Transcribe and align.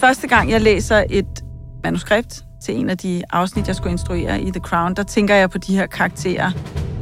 Første 0.00 0.28
gang, 0.28 0.50
jeg 0.50 0.60
læser 0.60 1.04
et 1.10 1.44
manuskript 1.84 2.42
til 2.64 2.76
en 2.76 2.90
af 2.90 2.98
de 2.98 3.22
afsnit, 3.30 3.66
jeg 3.68 3.76
skulle 3.76 3.92
instruere 3.92 4.40
i 4.40 4.50
The 4.50 4.60
Crown, 4.60 4.94
der 4.94 5.02
tænker 5.02 5.34
jeg 5.34 5.50
på 5.50 5.58
de 5.58 5.76
her 5.76 5.86
karakterer, 5.86 6.50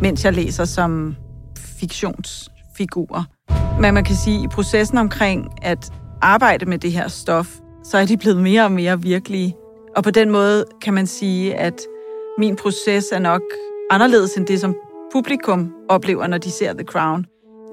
mens 0.02 0.24
jeg 0.24 0.32
læser 0.32 0.64
som 0.64 1.16
fiktionsfigurer. 1.58 3.24
Men 3.80 3.94
man 3.94 4.04
kan 4.04 4.16
sige, 4.16 4.38
at 4.38 4.44
i 4.44 4.48
processen 4.48 4.98
omkring 4.98 5.48
at 5.62 5.92
arbejde 6.22 6.66
med 6.66 6.78
det 6.78 6.92
her 6.92 7.08
stof, 7.08 7.48
så 7.84 7.98
er 7.98 8.04
de 8.04 8.16
blevet 8.16 8.42
mere 8.42 8.64
og 8.64 8.72
mere 8.72 9.02
virkelige. 9.02 9.56
Og 9.96 10.04
på 10.04 10.10
den 10.10 10.30
måde 10.30 10.64
kan 10.82 10.94
man 10.94 11.06
sige, 11.06 11.54
at 11.54 11.80
min 12.38 12.56
proces 12.56 13.04
er 13.12 13.19
nok 13.19 13.42
anderledes 13.91 14.34
end 14.36 14.46
det, 14.46 14.60
som 14.60 14.74
publikum 15.12 15.72
oplever, 15.88 16.26
når 16.26 16.38
de 16.38 16.50
ser 16.50 16.72
The 16.72 16.84
Crown. 16.84 17.26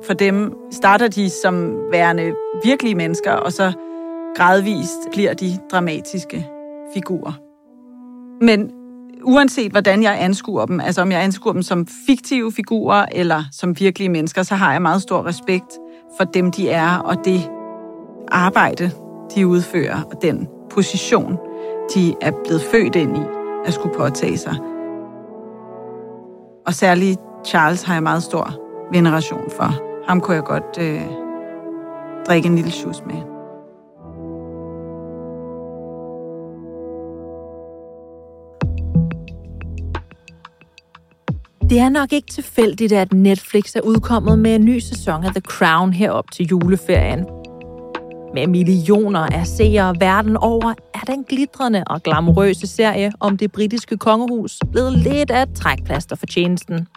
For 0.03 0.13
dem 0.13 0.53
starter 0.71 1.07
de 1.07 1.29
som 1.29 1.77
værende 1.91 2.33
virkelige 2.63 2.95
mennesker, 2.95 3.31
og 3.31 3.53
så 3.53 3.73
gradvist 4.35 5.11
bliver 5.11 5.33
de 5.33 5.57
dramatiske 5.71 6.47
figurer. 6.93 7.33
Men 8.45 8.71
uanset 9.23 9.71
hvordan 9.71 10.03
jeg 10.03 10.17
anskuer 10.19 10.65
dem, 10.65 10.79
altså 10.79 11.01
om 11.01 11.11
jeg 11.11 11.23
anskuer 11.23 11.53
dem 11.53 11.61
som 11.61 11.87
fiktive 12.07 12.51
figurer 12.51 13.05
eller 13.11 13.43
som 13.51 13.79
virkelige 13.79 14.09
mennesker, 14.09 14.43
så 14.43 14.55
har 14.55 14.71
jeg 14.71 14.81
meget 14.81 15.01
stor 15.01 15.25
respekt 15.25 15.79
for 16.17 16.23
dem, 16.23 16.51
de 16.51 16.69
er, 16.69 16.97
og 16.97 17.25
det 17.25 17.49
arbejde, 18.27 18.91
de 19.35 19.47
udfører, 19.47 20.01
og 20.01 20.21
den 20.21 20.47
position, 20.69 21.37
de 21.95 22.15
er 22.21 22.31
blevet 22.45 22.61
født 22.61 22.95
ind 22.95 23.17
i, 23.17 23.21
at 23.65 23.73
skulle 23.73 23.95
påtage 23.95 24.37
sig. 24.37 24.55
Og 26.65 26.73
særligt 26.73 27.19
Charles 27.45 27.83
har 27.83 27.93
jeg 27.93 28.03
meget 28.03 28.23
stor 28.23 28.59
veneration 28.91 29.51
for. 29.57 29.75
Ham 30.07 30.21
kunne 30.21 30.35
jeg 30.35 30.43
godt 30.43 30.77
øh, 30.81 31.01
drikke 32.27 32.47
en 32.47 32.55
lille 32.55 32.71
sjus 32.71 33.03
med. 33.05 33.34
Det 41.69 41.79
er 41.79 41.89
nok 41.89 42.13
ikke 42.13 42.27
tilfældigt, 42.27 42.91
at 42.91 43.13
Netflix 43.13 43.75
er 43.75 43.81
udkommet 43.81 44.39
med 44.39 44.55
en 44.55 44.65
ny 44.65 44.79
sæson 44.79 45.23
af 45.23 45.31
The 45.31 45.41
Crown 45.41 45.93
herop 45.93 46.31
til 46.31 46.45
juleferien. 46.45 47.25
Med 48.33 48.47
millioner 48.47 49.19
af 49.19 49.47
seere 49.47 49.95
verden 49.99 50.37
over, 50.37 50.73
er 50.93 50.99
den 50.99 51.23
glitrende 51.23 51.83
og 51.87 52.03
glamourøse 52.03 52.67
serie 52.67 53.11
om 53.19 53.37
det 53.37 53.51
britiske 53.51 53.97
kongehus 53.97 54.59
blevet 54.71 54.93
lidt 54.93 55.31
af 55.31 55.41
et 55.41 55.53
trækplaster 55.55 56.15
for 56.15 56.25
tjenesten. 56.25 56.87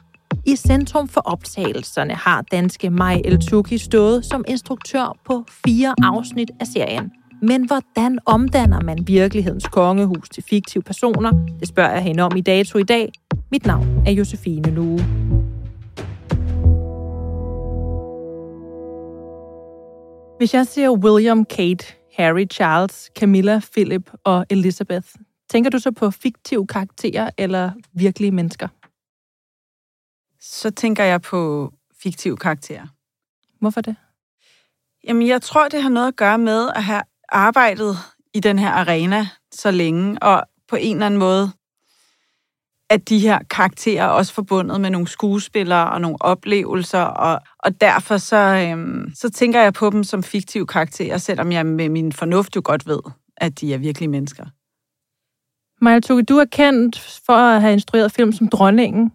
I 0.47 0.57
centrum 0.57 1.09
for 1.09 1.21
optagelserne 1.21 2.15
har 2.15 2.43
danske 2.43 2.91
Maj 2.91 3.23
El 3.25 3.79
stået 3.79 4.25
som 4.25 4.45
instruktør 4.49 5.17
på 5.27 5.45
fire 5.67 5.95
afsnit 6.03 6.51
af 6.61 6.67
serien. 6.67 7.11
Men 7.43 7.67
hvordan 7.67 8.19
omdanner 8.27 8.81
man 8.81 8.99
virkelighedens 9.07 9.67
kongehus 9.67 10.29
til 10.29 10.45
fiktive 10.51 10.83
personer? 10.83 11.33
Det 11.61 11.69
spørger 11.69 11.93
jeg 11.93 12.03
hende 12.03 12.23
om 12.23 12.37
i 12.37 12.41
dato 12.41 12.79
i 12.79 12.83
dag. 12.83 13.13
Mit 13.51 13.67
navn 13.67 14.07
er 14.07 14.11
Josefine 14.11 14.71
Lue. 14.71 14.99
Hvis 20.39 20.55
jeg 20.55 20.67
siger 20.67 20.91
William, 20.91 21.45
Kate, 21.45 21.87
Harry, 22.17 22.47
Charles, 22.51 23.11
Camilla, 23.19 23.61
Philip 23.73 24.11
og 24.25 24.47
Elizabeth, 24.51 25.09
tænker 25.51 25.71
du 25.71 25.79
så 25.79 25.91
på 25.91 26.11
fiktive 26.11 26.67
karakterer 26.67 27.31
eller 27.39 27.71
virkelige 27.93 28.33
mennesker? 28.33 28.69
Så 30.41 30.71
tænker 30.71 31.05
jeg 31.05 31.23
på 31.23 31.73
fiktive 32.03 32.37
karakterer. 32.37 32.87
Hvorfor 33.61 33.81
det? 33.81 33.97
Jamen, 35.05 35.29
jeg 35.29 35.43
tror, 35.43 35.69
det 35.69 35.83
har 35.83 35.91
noget 35.91 36.09
at 36.09 36.17
gøre 36.17 36.39
med 36.39 36.71
at 36.75 36.85
have 36.85 37.03
arbejdet 37.29 37.97
i 38.35 38.41
den 38.41 38.59
her 38.59 38.71
arena 38.71 39.29
så 39.53 39.71
længe, 39.71 40.23
og 40.23 40.45
på 40.69 40.77
en 40.77 40.97
eller 40.97 41.07
anden 41.07 41.21
måde, 41.21 41.53
at 42.91 43.09
de 43.09 43.19
her 43.19 43.39
karakterer 43.51 44.05
er 44.05 44.09
også 44.09 44.35
forbundet 44.35 44.81
med 44.81 44.91
nogle 44.91 45.09
skuespillere 45.09 45.91
og 45.91 46.01
nogle 46.01 46.17
oplevelser, 46.21 47.01
og, 47.01 47.41
og 47.59 47.81
derfor 47.81 48.17
så, 48.17 48.37
øhm, 48.37 49.11
så 49.15 49.31
tænker 49.31 49.63
jeg 49.63 49.73
på 49.73 49.91
dem 49.91 50.05
som 50.05 50.23
fiktive 50.23 50.67
karakterer, 50.67 51.19
selvom 51.19 51.53
jeg 51.53 51.67
med 51.67 51.89
min 51.89 52.13
fornuft 52.13 52.57
jo 52.57 52.63
godt 52.65 52.87
ved, 52.87 53.01
at 53.37 53.61
de 53.61 53.75
er 53.75 53.79
virkelige 53.79 54.09
mennesker. 54.09 54.47
Maja 55.85 56.01
Tuke, 56.01 56.23
du 56.23 56.37
er 56.37 56.45
kendt 56.45 57.21
for 57.27 57.33
at 57.33 57.61
have 57.61 57.73
instrueret 57.73 58.13
film 58.13 58.33
som 58.33 58.49
Dronningen, 58.49 59.13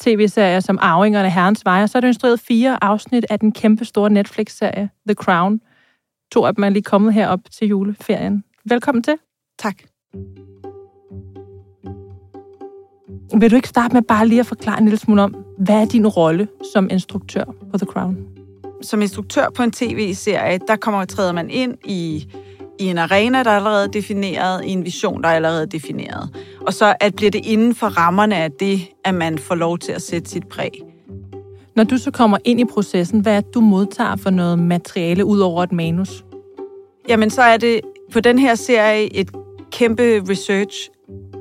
tv-serier 0.00 0.60
som 0.60 0.78
Arvingerne 0.82 1.30
Herrens 1.30 1.64
Veje, 1.64 1.88
så 1.88 1.98
har 1.98 2.00
du 2.00 2.06
instrueret 2.06 2.40
fire 2.40 2.84
afsnit 2.84 3.26
af 3.30 3.38
den 3.40 3.52
kæmpe 3.52 3.84
store 3.84 4.10
Netflix-serie 4.10 4.90
The 5.08 5.14
Crown. 5.14 5.60
To 6.32 6.44
af 6.44 6.54
dem 6.54 6.64
er 6.64 6.68
lige 6.68 6.82
kommet 6.82 7.14
herop 7.14 7.40
til 7.50 7.68
juleferien. 7.68 8.44
Velkommen 8.64 9.02
til. 9.02 9.14
Tak. 9.58 9.76
Vil 13.34 13.50
du 13.50 13.56
ikke 13.56 13.68
starte 13.68 13.94
med 13.94 14.02
bare 14.02 14.28
lige 14.28 14.40
at 14.40 14.46
forklare 14.46 14.78
en 14.78 14.84
lille 14.84 14.98
smule 14.98 15.22
om, 15.22 15.36
hvad 15.58 15.74
er 15.74 15.84
din 15.84 16.06
rolle 16.06 16.48
som 16.74 16.88
instruktør 16.90 17.44
på 17.44 17.78
The 17.78 17.86
Crown? 17.86 18.16
Som 18.82 19.02
instruktør 19.02 19.46
på 19.54 19.62
en 19.62 19.72
tv-serie, 19.72 20.58
der 20.68 20.76
kommer 20.76 21.04
træder 21.04 21.32
man 21.32 21.50
ind 21.50 21.74
i, 21.84 22.28
i 22.78 22.84
en 22.84 22.98
arena, 22.98 23.42
der 23.42 23.50
er 23.50 23.56
allerede 23.56 23.88
defineret, 23.88 24.64
i 24.64 24.70
en 24.70 24.84
vision, 24.84 25.22
der 25.22 25.28
er 25.28 25.32
allerede 25.32 25.66
defineret. 25.66 26.30
Og 26.66 26.74
så 26.74 26.94
at 27.00 27.14
bliver 27.14 27.30
det 27.30 27.46
inden 27.46 27.74
for 27.74 27.86
rammerne 27.86 28.36
af 28.36 28.52
det, 28.52 28.80
at 29.04 29.14
man 29.14 29.38
får 29.38 29.54
lov 29.54 29.78
til 29.78 29.92
at 29.92 30.02
sætte 30.02 30.30
sit 30.30 30.48
præg. 30.48 30.70
Når 31.76 31.84
du 31.84 31.98
så 31.98 32.10
kommer 32.10 32.38
ind 32.44 32.60
i 32.60 32.64
processen, 32.64 33.20
hvad 33.20 33.36
er 33.36 33.40
det, 33.40 33.54
du 33.54 33.60
modtager 33.60 34.16
for 34.16 34.30
noget 34.30 34.58
materiale 34.58 35.24
ud 35.24 35.38
over 35.38 35.62
et 35.62 35.72
manus? 35.72 36.24
Jamen, 37.08 37.30
så 37.30 37.42
er 37.42 37.56
det 37.56 37.80
på 38.12 38.20
den 38.20 38.38
her 38.38 38.54
serie 38.54 39.16
et 39.16 39.30
kæmpe 39.70 40.22
research 40.30 40.90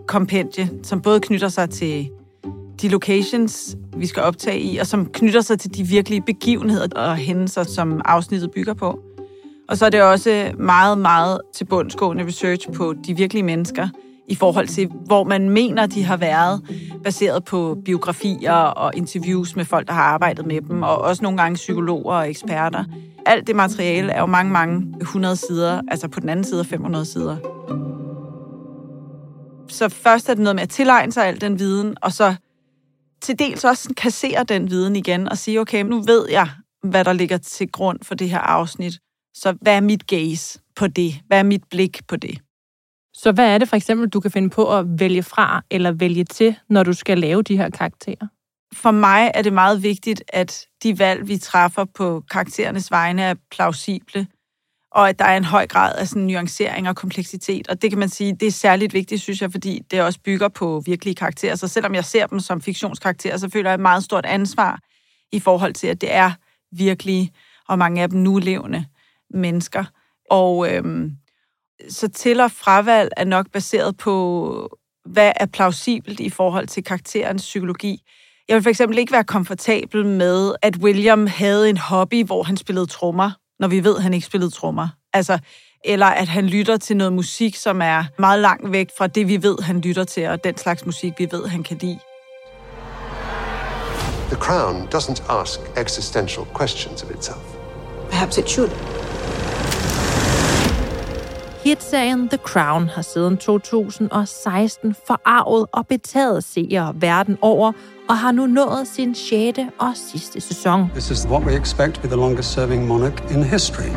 kompendie, 0.08 0.70
som 0.84 1.02
både 1.02 1.20
knytter 1.20 1.48
sig 1.48 1.70
til 1.70 2.10
de 2.82 2.88
locations, 2.88 3.78
vi 3.98 4.06
skal 4.06 4.24
optage 4.24 4.60
i, 4.60 4.78
og 4.78 4.88
som 4.88 5.06
knytter 5.06 5.42
sig 5.42 5.60
til 5.60 5.76
de 5.76 5.84
virkelige 5.84 6.22
begivenheder 6.22 6.88
og 6.96 7.16
hændelser, 7.16 7.64
som 7.64 8.02
afsnittet 8.06 8.52
bygger 8.52 8.74
på. 8.74 9.00
Og 9.70 9.78
så 9.78 9.86
er 9.86 9.90
det 9.90 10.02
også 10.02 10.52
meget, 10.60 10.98
meget 10.98 11.42
tilbundsgående 11.56 12.26
research 12.26 12.72
på 12.72 12.94
de 13.08 13.16
virkelige 13.16 13.44
mennesker 13.44 13.88
i 14.28 14.36
forhold 14.36 14.68
til, 14.68 14.92
hvor 15.06 15.24
man 15.24 15.50
mener, 15.50 15.86
de 15.86 16.04
har 16.04 16.18
været, 16.18 16.62
baseret 17.04 17.44
på 17.44 17.78
biografier 17.86 18.54
og 18.54 18.92
interviews 18.96 19.56
med 19.56 19.66
folk, 19.66 19.88
der 19.88 19.94
har 19.94 20.04
arbejdet 20.04 20.46
med 20.46 20.62
dem, 20.62 20.84
og 20.84 20.98
også 20.98 21.24
nogle 21.24 21.38
gange 21.38 21.56
psykologer 21.56 22.16
og 22.16 22.30
eksperter. 22.30 22.84
Alt 23.26 23.48
det 23.48 23.56
materiale 23.56 24.12
er 24.12 24.20
jo 24.20 24.26
mange, 24.26 24.52
mange 24.52 24.96
100 25.02 25.36
sider, 25.36 25.82
altså 25.88 26.08
på 26.08 26.20
den 26.20 26.30
anden 26.30 26.46
side 26.46 26.66
500 26.66 27.06
sider. 27.06 27.38
Så 29.76 29.90
først 29.90 30.30
er 30.30 30.34
det 30.34 30.44
noget 30.44 30.56
med 30.56 30.64
at 30.64 30.70
tilegne 30.70 31.12
sig 31.12 31.28
al 31.28 31.42
den 31.42 31.60
viden, 31.60 31.98
og 32.02 32.14
så 32.14 32.36
til 33.22 33.40
dels 33.40 33.64
også 33.64 33.94
kassere 33.98 34.44
den 34.44 34.70
viden 34.70 34.96
igen 34.96 35.30
og 35.30 35.38
sige, 35.38 35.60
okay, 35.60 35.84
nu 35.84 36.02
ved 36.02 36.30
jeg, 36.30 36.50
hvad 36.84 37.06
der 37.06 37.14
ligger 37.14 37.38
til 37.38 37.72
grund 37.72 38.00
for 38.04 38.16
det 38.16 38.30
her 38.30 38.40
afsnit. 38.40 38.94
Så 39.34 39.58
hvad 39.62 39.76
er 39.76 39.82
mit 39.82 40.08
gaze 40.08 40.60
på 40.76 40.88
det? 40.88 41.16
Hvad 41.28 41.40
er 41.40 41.44
mit 41.44 41.64
blik 41.70 42.02
på 42.08 42.16
det? 42.16 42.40
Så 43.14 43.32
hvad 43.32 43.54
er 43.54 43.58
det 43.58 43.70
for 43.70 43.76
eksempel, 43.76 44.10
du 44.10 44.20
kan 44.20 44.32
finde 44.32 44.50
på 44.50 44.78
at 44.78 44.86
vælge 45.00 45.24
fra 45.24 45.64
eller 45.72 45.92
vælge 45.92 46.24
til, 46.24 46.56
når 46.70 46.84
du 46.84 46.94
skal 46.94 47.18
lave 47.18 47.42
de 47.42 47.58
her 47.58 47.70
karakterer? 47.70 48.28
For 48.74 48.92
mig 48.92 49.32
er 49.34 49.42
det 49.42 49.54
meget 49.54 49.84
vigtigt, 49.84 50.24
at 50.28 50.68
de 50.84 51.00
valg, 51.00 51.28
vi 51.28 51.38
træffer 51.38 51.86
på 51.86 52.24
karakterernes 52.32 52.92
vegne, 52.92 53.22
er 53.22 53.36
plausible, 53.52 54.28
og 54.96 55.10
at 55.10 55.20
der 55.20 55.26
er 55.26 55.38
en 55.38 55.44
høj 55.44 55.68
grad 55.68 55.96
af 55.96 56.08
sådan 56.08 56.22
nuancering 56.22 56.90
og 56.90 56.96
kompleksitet. 56.96 57.68
Og 57.68 57.82
det 57.82 57.92
kan 57.92 58.00
man 58.00 58.10
sige, 58.10 58.36
det 58.40 58.48
er 58.48 58.52
særligt 58.52 58.94
vigtigt, 58.94 59.22
synes 59.22 59.42
jeg, 59.42 59.52
fordi 59.52 59.82
det 59.92 60.02
også 60.02 60.20
bygger 60.20 60.48
på 60.48 60.82
virkelige 60.86 61.16
karakterer. 61.16 61.56
Så 61.56 61.68
selvom 61.68 61.96
jeg 61.96 62.06
ser 62.06 62.28
dem 62.28 62.40
som 62.40 62.62
fiktionskarakterer, 62.62 63.38
så 63.38 63.50
føler 63.50 63.70
jeg 63.70 63.74
et 63.76 63.80
meget 63.80 64.04
stort 64.04 64.26
ansvar 64.26 64.80
i 65.32 65.40
forhold 65.40 65.74
til, 65.74 65.88
at 65.88 66.02
det 66.02 66.14
er 66.14 66.32
virkelige, 66.72 67.32
og 67.68 67.78
mange 67.78 68.02
af 68.02 68.10
dem 68.10 68.20
nulevende 68.20 68.86
mennesker. 69.30 69.84
Og 70.30 70.74
øhm, 70.74 71.12
så 71.90 72.08
til- 72.08 72.40
og 72.40 72.52
fravalg 72.52 73.10
er 73.18 73.26
nok 73.26 73.52
baseret 73.52 73.98
på, 73.98 74.78
hvad 75.06 75.32
er 75.36 75.46
plausibelt 75.46 76.20
i 76.20 76.30
forhold 76.30 76.68
til 76.68 76.84
karakterens 76.84 77.42
psykologi. 77.42 78.02
Jeg 78.48 78.56
vil 78.56 78.64
for 78.64 78.70
eksempel 78.70 78.98
ikke 78.98 79.12
være 79.12 79.24
komfortabel 79.24 80.06
med, 80.06 80.56
at 80.62 80.78
William 80.78 81.28
havde 81.28 81.70
en 81.70 81.78
hobby, 81.78 82.26
hvor 82.26 82.44
han 82.44 82.58
spillede 82.58 82.86
trommer, 82.86 83.32
når 83.60 83.68
vi 83.68 83.84
ved, 83.84 83.96
at 83.96 84.04
han 84.04 84.14
ikke 84.14 84.26
spillede 84.26 84.52
trommer. 84.52 84.88
Altså, 85.14 85.40
eller 85.86 86.06
at 86.06 86.28
han 86.28 86.46
lytter 86.46 86.78
til 86.78 86.98
noget 86.98 87.14
musik, 87.14 87.56
som 87.56 87.82
er 87.82 88.04
meget 88.20 88.40
langt 88.40 88.72
væk 88.72 88.90
fra 88.98 89.08
det, 89.08 89.28
vi 89.28 89.44
ved, 89.44 89.58
han 89.62 89.82
lytter 89.82 90.04
til, 90.04 90.28
og 90.28 90.44
den 90.44 90.58
slags 90.58 90.86
musik, 90.86 91.14
vi 91.18 91.28
ved, 91.32 91.48
han 91.48 91.64
kan 91.64 91.78
lide. 91.78 92.00
The 94.30 94.36
Crown 94.36 94.88
doesn't 94.96 95.32
ask 95.32 95.60
existential 95.78 96.46
questions 96.58 97.04
of 97.04 97.12
itself. 97.12 97.46
Perhaps 98.10 98.38
it 98.38 98.50
should. 98.50 98.72
Hitserien 101.64 102.30
The 102.30 102.38
Crown 102.38 102.88
har 102.88 103.02
siden 103.02 103.38
2016 103.38 104.96
forarvet 105.08 105.66
og 105.72 105.88
betaget 105.88 106.44
seere 106.44 106.94
verden 106.96 107.38
over, 107.42 107.72
og 108.10 108.18
har 108.18 108.32
nu 108.32 108.46
nået 108.46 108.88
sin 108.88 109.16
6. 109.16 109.60
og 109.80 109.92
sidste 109.96 110.42
sæson. 110.42 110.90
This 110.92 111.12
is 111.12 111.28
what 111.28 111.44
we 111.44 111.60
expect 111.60 111.94
to 111.94 112.02
be 112.02 112.08
the 112.08 112.16
longest 112.16 112.52
serving 112.54 112.88
monarch 112.88 113.34
in 113.34 113.44
history. 113.44 113.90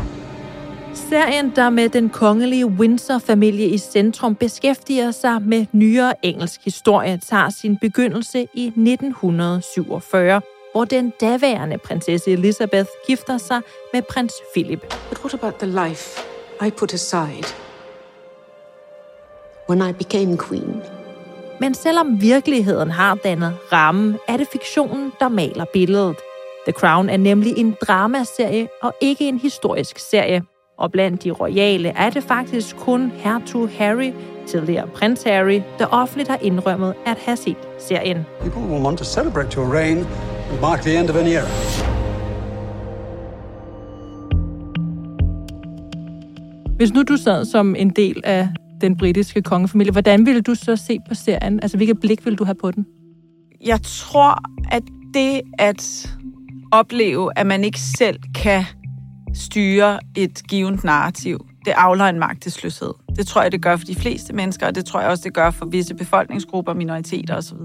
Serien, 0.95 1.53
der 1.57 1.71
med 1.71 1.89
den 1.89 2.11
kongelige 2.11 2.67
Windsor-familie 2.67 3.67
i 3.67 3.79
centrum 3.79 4.35
beskæftiger 4.35 5.11
sig 5.11 5.43
med 5.43 5.67
nyere 5.73 6.27
engelsk 6.27 6.65
historie, 6.65 7.19
tager 7.19 7.51
sin 7.51 7.77
begyndelse 7.77 8.47
i 8.55 8.67
1947, 8.67 10.41
hvor 10.73 10.85
den 10.85 11.13
daværende 11.21 11.79
prinsesse 11.79 12.31
Elizabeth 12.31 12.89
gifter 13.07 13.39
sig 13.39 13.61
med 13.93 14.03
prins 14.11 14.33
Philip. 14.55 14.81
But 15.09 15.19
what 15.19 15.35
about 15.35 15.55
the 15.55 15.89
life 15.89 16.21
I 16.67 16.71
put 16.71 16.95
aside 16.95 17.47
when 19.69 19.91
I 19.91 19.93
became 19.93 20.39
queen? 20.39 20.98
Men 21.61 21.75
selvom 21.75 22.21
virkeligheden 22.21 22.91
har 22.91 23.15
dannet 23.15 23.57
rammen, 23.73 24.17
er 24.29 24.37
det 24.37 24.49
fiktionen, 24.53 25.13
der 25.21 25.29
maler 25.29 25.65
billedet. 25.73 26.17
The 26.67 26.73
Crown 26.73 27.09
er 27.09 27.17
nemlig 27.17 27.59
en 27.59 27.77
dramaserie 27.87 28.69
og 28.83 28.95
ikke 29.01 29.29
en 29.29 29.39
historisk 29.39 29.99
serie. 29.99 30.43
Og 30.79 30.93
blandt 30.93 31.25
de 31.25 31.31
royale 31.31 31.89
er 31.89 32.11
det 32.11 32.23
faktisk 32.23 32.77
kun 32.77 33.13
hertug 33.15 33.69
Harry, 33.79 34.13
tidligere 34.47 34.87
prins 34.87 35.23
Harry, 35.23 35.61
der 35.79 35.87
offentligt 35.87 36.29
har 36.29 36.39
indrømmet 36.43 36.95
at 37.07 37.19
have 37.19 37.37
set 37.37 37.57
serien. 37.79 38.27
People 38.41 38.63
will 38.63 38.85
want 38.85 38.99
to 38.99 39.05
celebrate 39.05 39.57
your 39.57 39.75
reign 39.75 39.99
and 40.51 40.61
mark 40.61 40.81
the 40.81 40.99
end 41.01 41.11
of 41.11 41.17
an 41.17 41.27
era. 41.27 41.49
Hvis 46.77 46.93
nu 46.93 47.03
du 47.03 47.17
sad 47.17 47.45
som 47.45 47.77
en 47.77 47.91
del 47.91 48.21
af 48.25 48.49
den 48.81 48.97
britiske 48.97 49.43
kongefamilie, 49.43 49.93
hvordan 49.93 50.27
ville 50.27 50.41
du 50.41 50.55
så 50.55 50.77
se 50.77 50.99
på 51.09 51.15
serien? 51.15 51.61
Altså, 51.63 51.77
hvilket 51.77 52.01
blik 52.01 52.25
ville 52.25 52.37
du 52.37 52.45
have 52.45 52.55
på 52.55 52.71
den? 52.71 52.87
Jeg 53.65 53.83
tror, 53.83 54.43
at 54.71 54.83
det 55.15 55.41
at 55.59 56.15
opleve, 56.73 57.31
at 57.37 57.47
man 57.47 57.65
ikke 57.65 57.81
selv 57.81 58.19
kan 58.35 58.65
styre 59.35 59.99
et 60.17 60.43
givet 60.49 60.85
narrativ, 60.85 61.47
det 61.65 61.71
afler 61.77 62.05
en 62.05 62.19
magtesløshed. 62.19 62.93
Det 63.17 63.27
tror 63.27 63.43
jeg, 63.43 63.53
det 63.53 63.63
gør 63.63 63.77
for 63.77 63.85
de 63.85 63.95
fleste 63.95 64.33
mennesker, 64.33 64.67
og 64.67 64.75
det 64.75 64.85
tror 64.85 65.01
jeg 65.01 65.11
også, 65.11 65.23
det 65.25 65.35
gør 65.35 65.51
for 65.51 65.67
visse 65.67 65.95
befolkningsgrupper, 65.95 66.75
minoriteter 66.75 67.37
osv. 67.37 67.57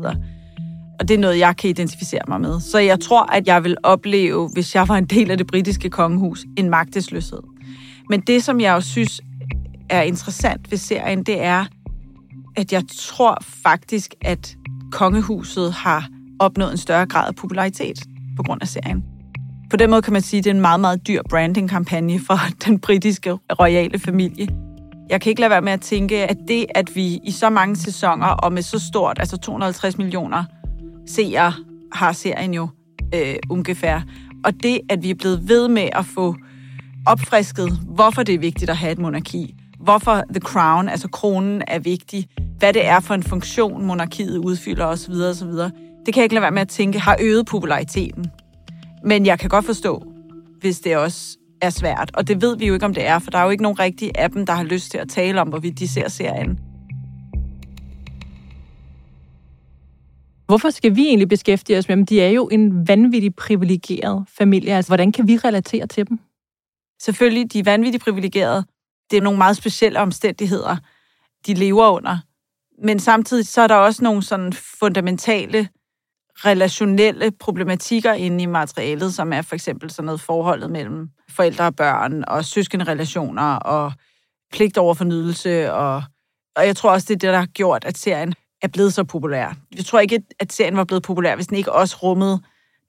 Og 0.99 1.07
det 1.07 1.13
er 1.13 1.17
noget, 1.17 1.39
jeg 1.39 1.57
kan 1.57 1.69
identificere 1.69 2.21
mig 2.27 2.41
med. 2.41 2.59
Så 2.59 2.79
jeg 2.79 2.99
tror, 2.99 3.31
at 3.31 3.47
jeg 3.47 3.63
vil 3.63 3.77
opleve, 3.83 4.49
hvis 4.53 4.75
jeg 4.75 4.87
var 4.87 4.97
en 4.97 5.05
del 5.05 5.31
af 5.31 5.37
det 5.37 5.47
britiske 5.47 5.89
kongehus, 5.89 6.45
en 6.57 6.69
magtesløshed. 6.69 7.39
Men 8.09 8.21
det, 8.21 8.43
som 8.43 8.61
jeg 8.61 8.73
også 8.73 8.89
synes 8.89 9.21
er 9.89 10.01
interessant 10.01 10.71
ved 10.71 10.77
serien, 10.77 11.23
det 11.23 11.41
er, 11.41 11.65
at 12.55 12.73
jeg 12.73 12.83
tror 12.97 13.37
faktisk, 13.63 14.15
at 14.21 14.55
kongehuset 14.91 15.73
har 15.73 16.09
opnået 16.39 16.71
en 16.71 16.77
større 16.77 17.05
grad 17.05 17.27
af 17.27 17.35
popularitet 17.35 18.03
på 18.37 18.43
grund 18.43 18.61
af 18.61 18.67
serien. 18.67 19.03
På 19.69 19.77
den 19.77 19.89
måde 19.89 20.01
kan 20.01 20.13
man 20.13 20.21
sige, 20.21 20.37
at 20.37 20.43
det 20.43 20.49
er 20.49 20.53
en 20.53 20.61
meget, 20.61 20.79
meget 20.79 21.07
dyr 21.07 21.21
branding-kampagne 21.29 22.19
for 22.19 22.39
den 22.65 22.79
britiske 22.79 23.33
royale 23.33 23.99
familie. 23.99 24.47
Jeg 25.09 25.21
kan 25.21 25.29
ikke 25.29 25.41
lade 25.41 25.49
være 25.49 25.61
med 25.61 25.71
at 25.71 25.81
tænke, 25.81 26.17
at 26.17 26.37
det, 26.47 26.65
at 26.75 26.95
vi 26.95 27.19
i 27.23 27.31
så 27.31 27.49
mange 27.49 27.75
sæsoner 27.75 28.27
og 28.27 28.53
med 28.53 28.61
så 28.61 28.79
stort, 28.79 29.19
altså 29.19 29.37
250 29.37 29.97
millioner 29.97 30.43
seere, 31.07 31.53
har 31.93 32.11
serien 32.11 32.53
jo 32.53 32.67
øh, 33.15 33.35
ungefær. 33.49 34.01
Og 34.43 34.63
det, 34.63 34.79
at 34.89 35.03
vi 35.03 35.09
er 35.09 35.15
blevet 35.15 35.49
ved 35.49 35.67
med 35.67 35.89
at 35.91 36.05
få 36.05 36.35
opfrisket, 37.05 37.79
hvorfor 37.87 38.23
det 38.23 38.35
er 38.35 38.39
vigtigt 38.39 38.69
at 38.69 38.77
have 38.77 38.91
et 38.91 38.99
monarki. 38.99 39.55
Hvorfor 39.83 40.23
The 40.29 40.39
Crown, 40.39 40.89
altså 40.89 41.07
kronen, 41.07 41.61
er 41.67 41.79
vigtig. 41.79 42.27
Hvad 42.57 42.73
det 42.73 42.85
er 42.85 42.99
for 42.99 43.13
en 43.13 43.23
funktion, 43.23 43.85
monarkiet 43.85 44.37
udfylder 44.37 44.85
osv. 44.85 45.13
osv. 45.13 45.47
Det 46.05 46.13
kan 46.13 46.15
jeg 46.15 46.23
ikke 46.23 46.35
lade 46.35 46.41
være 46.41 46.51
med 46.51 46.61
at 46.61 46.69
tænke, 46.69 46.99
har 46.99 47.17
øget 47.21 47.45
populariteten. 47.45 48.25
Men 49.05 49.25
jeg 49.25 49.39
kan 49.39 49.49
godt 49.49 49.65
forstå, 49.65 50.03
hvis 50.61 50.79
det 50.79 50.97
også 50.97 51.37
er 51.61 51.69
svært. 51.69 52.11
Og 52.13 52.27
det 52.27 52.41
ved 52.41 52.57
vi 52.57 52.67
jo 52.67 52.73
ikke, 52.73 52.85
om 52.85 52.93
det 52.93 53.07
er, 53.07 53.19
for 53.19 53.31
der 53.31 53.37
er 53.37 53.43
jo 53.43 53.49
ikke 53.49 53.63
nogen 53.63 53.79
rigtige 53.79 54.17
af 54.19 54.31
dem, 54.31 54.45
der 54.45 54.53
har 54.53 54.63
lyst 54.63 54.91
til 54.91 54.97
at 54.97 55.09
tale 55.09 55.41
om, 55.41 55.47
hvorvidt 55.47 55.79
de 55.79 55.87
ser 55.87 56.09
serien. 56.09 56.59
Hvorfor 60.45 60.69
skal 60.69 60.95
vi 60.95 61.05
egentlig 61.05 61.29
beskæftige 61.29 61.77
os 61.77 61.87
med 61.87 61.97
dem? 61.97 62.05
De 62.05 62.21
er 62.21 62.29
jo 62.29 62.47
en 62.51 62.87
vanvittig 62.87 63.35
privilegeret 63.35 64.25
familie. 64.37 64.75
Altså, 64.75 64.89
hvordan 64.89 65.11
kan 65.11 65.27
vi 65.27 65.37
relatere 65.37 65.87
til 65.87 66.09
dem? 66.09 66.19
Selvfølgelig, 67.01 67.53
de 67.53 67.59
er 67.59 67.63
vanvittigt 67.63 68.03
privilegerede. 68.03 68.65
Det 69.11 69.17
er 69.17 69.21
nogle 69.21 69.37
meget 69.37 69.57
specielle 69.57 69.99
omstændigheder, 69.99 70.77
de 71.47 71.53
lever 71.53 71.89
under. 71.89 72.17
Men 72.83 72.99
samtidig 72.99 73.47
så 73.47 73.61
er 73.61 73.67
der 73.67 73.75
også 73.75 74.03
nogle 74.03 74.23
sådan 74.23 74.53
fundamentale 74.53 75.69
relationelle 76.35 77.31
problematikker 77.31 78.13
inde 78.13 78.43
i 78.43 78.45
materialet, 78.45 79.13
som 79.13 79.33
er 79.33 79.41
for 79.41 79.55
eksempel 79.55 79.91
sådan 79.91 80.05
noget 80.05 80.21
forholdet 80.21 80.69
mellem 80.69 81.09
forældre 81.29 81.65
og 81.65 81.75
børn, 81.75 82.23
og 82.27 82.45
søskende 82.45 82.85
relationer, 82.85 83.55
og 83.55 83.93
pligt 84.51 84.77
over 84.77 84.93
for 84.93 85.05
nydelse, 85.05 85.73
og, 85.73 86.03
og 86.55 86.65
jeg 86.65 86.75
tror 86.75 86.91
også, 86.91 87.05
det 87.05 87.13
er 87.13 87.19
det, 87.19 87.33
der 87.33 87.39
har 87.39 87.45
gjort, 87.45 87.85
at 87.85 87.97
serien 87.97 88.33
er 88.61 88.67
blevet 88.67 88.93
så 88.93 89.03
populær. 89.03 89.53
Jeg 89.75 89.85
tror 89.85 89.99
ikke, 89.99 90.23
at 90.39 90.53
serien 90.53 90.77
var 90.77 90.83
blevet 90.83 91.03
populær, 91.03 91.35
hvis 91.35 91.47
den 91.47 91.57
ikke 91.57 91.71
også 91.71 91.97
rummede 92.03 92.41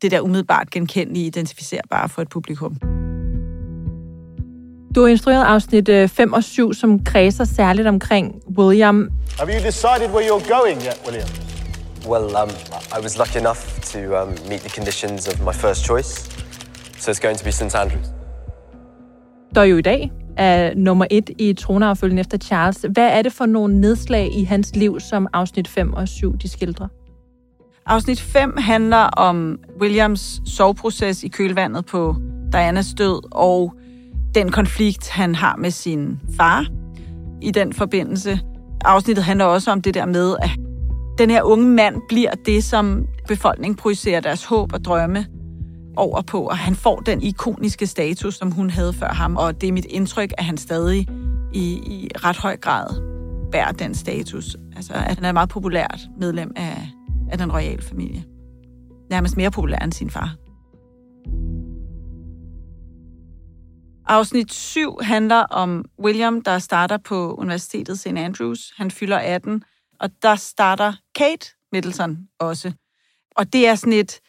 det 0.02 0.10
der 0.10 0.20
umiddelbart 0.20 0.70
genkendelige, 0.70 1.26
identificerbare 1.26 2.08
for 2.08 2.22
et 2.22 2.28
publikum. 2.28 3.03
Du 4.94 5.00
har 5.00 5.08
instrueret 5.08 5.44
afsnit 5.44 5.90
5 6.10 6.32
og 6.32 6.44
7, 6.44 6.72
som 6.72 7.04
kredser 7.04 7.44
særligt 7.44 7.88
omkring 7.88 8.34
William. 8.58 9.10
Have 9.38 9.50
you 9.52 9.64
decided 9.64 10.10
where 10.10 10.26
you're 10.30 10.48
going 10.58 10.82
yet, 10.82 11.00
William? 11.06 11.28
Well, 12.08 12.36
um, 12.42 12.50
I 12.98 13.02
was 13.02 13.18
lucky 13.18 13.38
enough 13.38 13.60
to 13.92 13.98
um, 13.98 14.28
meet 14.48 14.60
the 14.60 14.70
conditions 14.70 15.28
of 15.28 15.40
my 15.40 15.52
first 15.52 15.84
choice, 15.86 16.12
so 16.98 17.10
it's 17.10 17.22
going 17.26 17.38
to 17.38 17.44
be 17.44 17.52
St. 17.52 17.74
Andrews. 17.74 18.06
Der 19.54 19.62
jo 19.62 19.76
i 19.76 19.82
dag 19.82 20.12
er 20.36 20.74
nummer 20.76 21.06
et 21.10 21.30
i 21.38 21.52
tronarfølgen 21.52 22.18
efter 22.18 22.38
Charles. 22.38 22.86
Hvad 22.90 23.08
er 23.08 23.22
det 23.22 23.32
for 23.32 23.46
nogle 23.46 23.80
nedslag 23.80 24.38
i 24.38 24.44
hans 24.44 24.76
liv, 24.76 25.00
som 25.00 25.26
afsnit 25.32 25.68
5 25.68 25.92
og 25.92 26.08
7 26.08 26.36
de 26.36 26.48
skildrer? 26.48 26.88
Afsnit 27.86 28.20
5 28.20 28.56
handler 28.58 28.96
om 29.16 29.58
Williams 29.80 30.40
soveproces 30.46 31.24
i 31.24 31.28
kølvandet 31.28 31.86
på 31.86 32.16
Dianas 32.52 32.94
død 32.98 33.20
og 33.32 33.74
den 34.34 34.50
konflikt, 34.50 35.08
han 35.08 35.34
har 35.34 35.56
med 35.56 35.70
sin 35.70 36.20
far 36.36 36.66
i 37.42 37.50
den 37.50 37.72
forbindelse. 37.72 38.40
afsnittet 38.84 39.24
handler 39.24 39.44
også 39.44 39.70
om 39.70 39.82
det 39.82 39.94
der 39.94 40.06
med, 40.06 40.36
at 40.42 40.50
den 41.18 41.30
her 41.30 41.42
unge 41.42 41.66
mand 41.66 41.96
bliver 42.08 42.34
det, 42.46 42.64
som 42.64 43.06
befolkningen 43.28 43.76
projicerer 43.76 44.20
deres 44.20 44.44
håb 44.44 44.72
og 44.72 44.84
drømme 44.84 45.26
over 45.96 46.22
på, 46.22 46.40
og 46.40 46.58
han 46.58 46.74
får 46.74 47.00
den 47.00 47.22
ikoniske 47.22 47.86
status, 47.86 48.34
som 48.34 48.50
hun 48.50 48.70
havde 48.70 48.92
før 48.92 49.08
ham, 49.08 49.36
og 49.36 49.60
det 49.60 49.68
er 49.68 49.72
mit 49.72 49.84
indtryk, 49.84 50.32
at 50.38 50.44
han 50.44 50.56
stadig 50.56 51.08
i, 51.52 51.64
i 51.72 52.08
ret 52.16 52.36
høj 52.36 52.56
grad 52.56 52.86
bærer 53.52 53.72
den 53.72 53.94
status. 53.94 54.56
Altså, 54.76 54.92
at 54.92 55.14
han 55.14 55.24
er 55.24 55.28
et 55.28 55.34
meget 55.34 55.48
populært 55.48 56.00
medlem 56.20 56.52
af, 56.56 56.88
af 57.30 57.38
den 57.38 57.52
royale 57.52 57.82
familie. 57.82 58.24
Nærmest 59.10 59.36
mere 59.36 59.50
populær 59.50 59.78
end 59.78 59.92
sin 59.92 60.10
far. 60.10 60.34
Afsnit 64.06 64.52
7 64.52 64.98
handler 65.02 65.36
om 65.36 65.84
William, 65.98 66.42
der 66.42 66.58
starter 66.58 66.96
på 66.96 67.34
Universitetet 67.34 67.98
St. 67.98 68.06
Andrews. 68.06 68.72
Han 68.76 68.90
fylder 68.90 69.18
18, 69.18 69.62
og 70.00 70.10
der 70.22 70.36
starter 70.36 70.92
Kate 71.14 71.46
Middleton 71.72 72.18
også. 72.38 72.72
Og 73.36 73.52
det 73.52 73.68
er 73.68 73.74
sådan 73.74 73.92
et, 73.92 74.20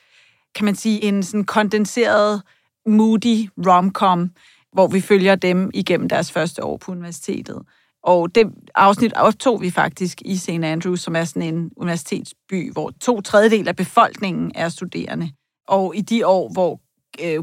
kan 0.56 0.66
man 0.66 0.76
sige, 0.76 1.04
en 1.04 1.24
sådan 1.24 1.44
kondenseret, 1.44 2.42
moody 2.86 3.50
romcom, 3.68 4.32
hvor 4.74 4.88
vi 4.88 5.02
følger 5.02 5.36
dem 5.36 5.72
igennem 5.74 6.10
deres 6.10 6.32
første 6.32 6.64
år 6.64 6.78
på 6.78 6.92
universitetet. 6.92 7.62
Og 8.04 8.36
det 8.36 8.48
afsnit 8.76 9.14
optog 9.14 9.62
vi 9.62 9.70
faktisk 9.70 10.22
i 10.26 10.38
St. 10.38 10.50
Andrews, 10.50 11.02
som 11.02 11.16
er 11.16 11.24
sådan 11.24 11.56
en 11.56 11.72
universitetsby, 11.78 12.74
hvor 12.74 12.92
to 13.02 13.22
tredjedel 13.22 13.68
af 13.68 13.76
befolkningen 13.76 14.52
er 14.56 14.70
studerende. 14.70 15.32
Og 15.68 15.96
i 15.96 16.02
de 16.02 16.28
år, 16.28 16.54
hvor 16.54 16.80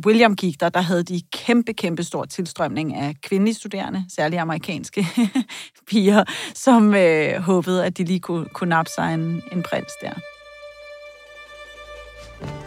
William 0.06 0.36
gik 0.36 0.60
der, 0.60 0.68
der 0.68 0.80
havde 0.80 1.02
de 1.02 1.20
kæmpe, 1.32 1.72
kæmpe 1.72 2.04
stor 2.04 2.24
tilstrømning 2.24 2.94
af 2.94 3.14
kvindelige 3.22 3.54
studerende, 3.54 4.04
særligt 4.08 4.40
amerikanske 4.40 5.06
piger, 5.88 6.24
som 6.54 6.94
øh, 6.94 7.34
håbede, 7.34 7.84
at 7.84 7.98
de 7.98 8.04
lige 8.04 8.20
kunne, 8.20 8.46
kunne 8.46 8.68
nappe 8.68 8.90
sig 8.96 9.14
en, 9.14 9.42
en 9.52 9.62
prins 9.62 9.92
der. 10.02 10.12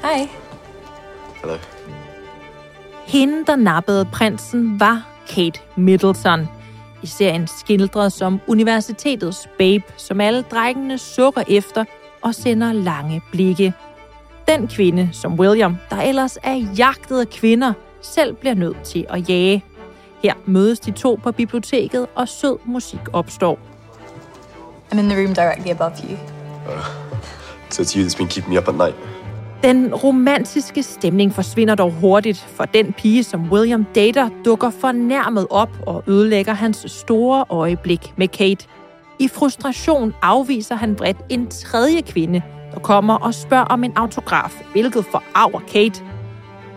Hej. 0.01 0.29
Hello. 1.41 1.57
Hende, 3.07 3.45
der 3.45 3.55
nappede 3.55 4.05
prinsen, 4.05 4.79
var 4.79 5.07
Kate 5.27 5.59
Middleton. 5.77 6.47
I 7.03 7.07
serien 7.07 7.47
skildret 7.47 8.13
som 8.13 8.41
universitetets 8.47 9.49
babe, 9.57 9.83
som 9.97 10.21
alle 10.21 10.41
drengene 10.41 10.97
sukker 10.97 11.43
efter 11.47 11.85
og 12.21 12.35
sender 12.35 12.73
lange 12.73 13.21
blikke. 13.31 13.73
Den 14.47 14.67
kvinde, 14.67 15.09
som 15.11 15.39
William, 15.39 15.77
der 15.89 16.01
ellers 16.01 16.37
er 16.43 16.65
jagtet 16.77 17.19
af 17.19 17.29
kvinder, 17.29 17.73
selv 18.01 18.35
bliver 18.35 18.53
nødt 18.55 18.81
til 18.83 19.05
at 19.09 19.29
jage. 19.29 19.63
Her 20.23 20.33
mødes 20.45 20.79
de 20.79 20.91
to 20.91 21.19
på 21.23 21.31
biblioteket, 21.31 22.07
og 22.15 22.27
sød 22.27 22.57
musik 22.65 22.99
opstår. 23.13 23.59
I'm 24.93 24.99
in 24.99 25.09
the 25.09 25.23
room 25.23 25.33
directly 25.33 25.71
above 25.71 25.91
you. 26.09 26.17
So 27.69 27.83
it's 27.83 27.97
you 27.97 28.03
that's 28.03 28.17
been 28.17 28.29
keeping 28.29 28.53
me 28.53 28.59
up 28.59 28.67
at 28.67 28.75
night. 28.75 28.95
Den 29.63 29.95
romantiske 29.95 30.83
stemning 30.83 31.33
forsvinder 31.33 31.75
dog 31.75 31.91
hurtigt, 31.91 32.37
for 32.37 32.65
den 32.65 32.93
pige, 32.93 33.23
som 33.23 33.51
William 33.51 33.85
dater, 33.95 34.29
dukker 34.45 34.69
fornærmet 34.69 35.47
op 35.49 35.69
og 35.87 36.03
ødelægger 36.07 36.53
hans 36.53 36.85
store 36.87 37.45
øjeblik 37.49 38.13
med 38.17 38.27
Kate. 38.27 38.65
I 39.19 39.27
frustration 39.27 40.13
afviser 40.21 40.75
han 40.75 40.95
bredt 40.95 41.17
en 41.29 41.47
tredje 41.47 42.01
kvinde, 42.01 42.41
og 42.75 42.81
kommer 42.81 43.15
og 43.15 43.33
spørger 43.33 43.65
om 43.65 43.83
en 43.83 43.93
autograf, 43.95 44.63
hvilket 44.71 45.05
forarver 45.05 45.59
Kate. 45.59 46.03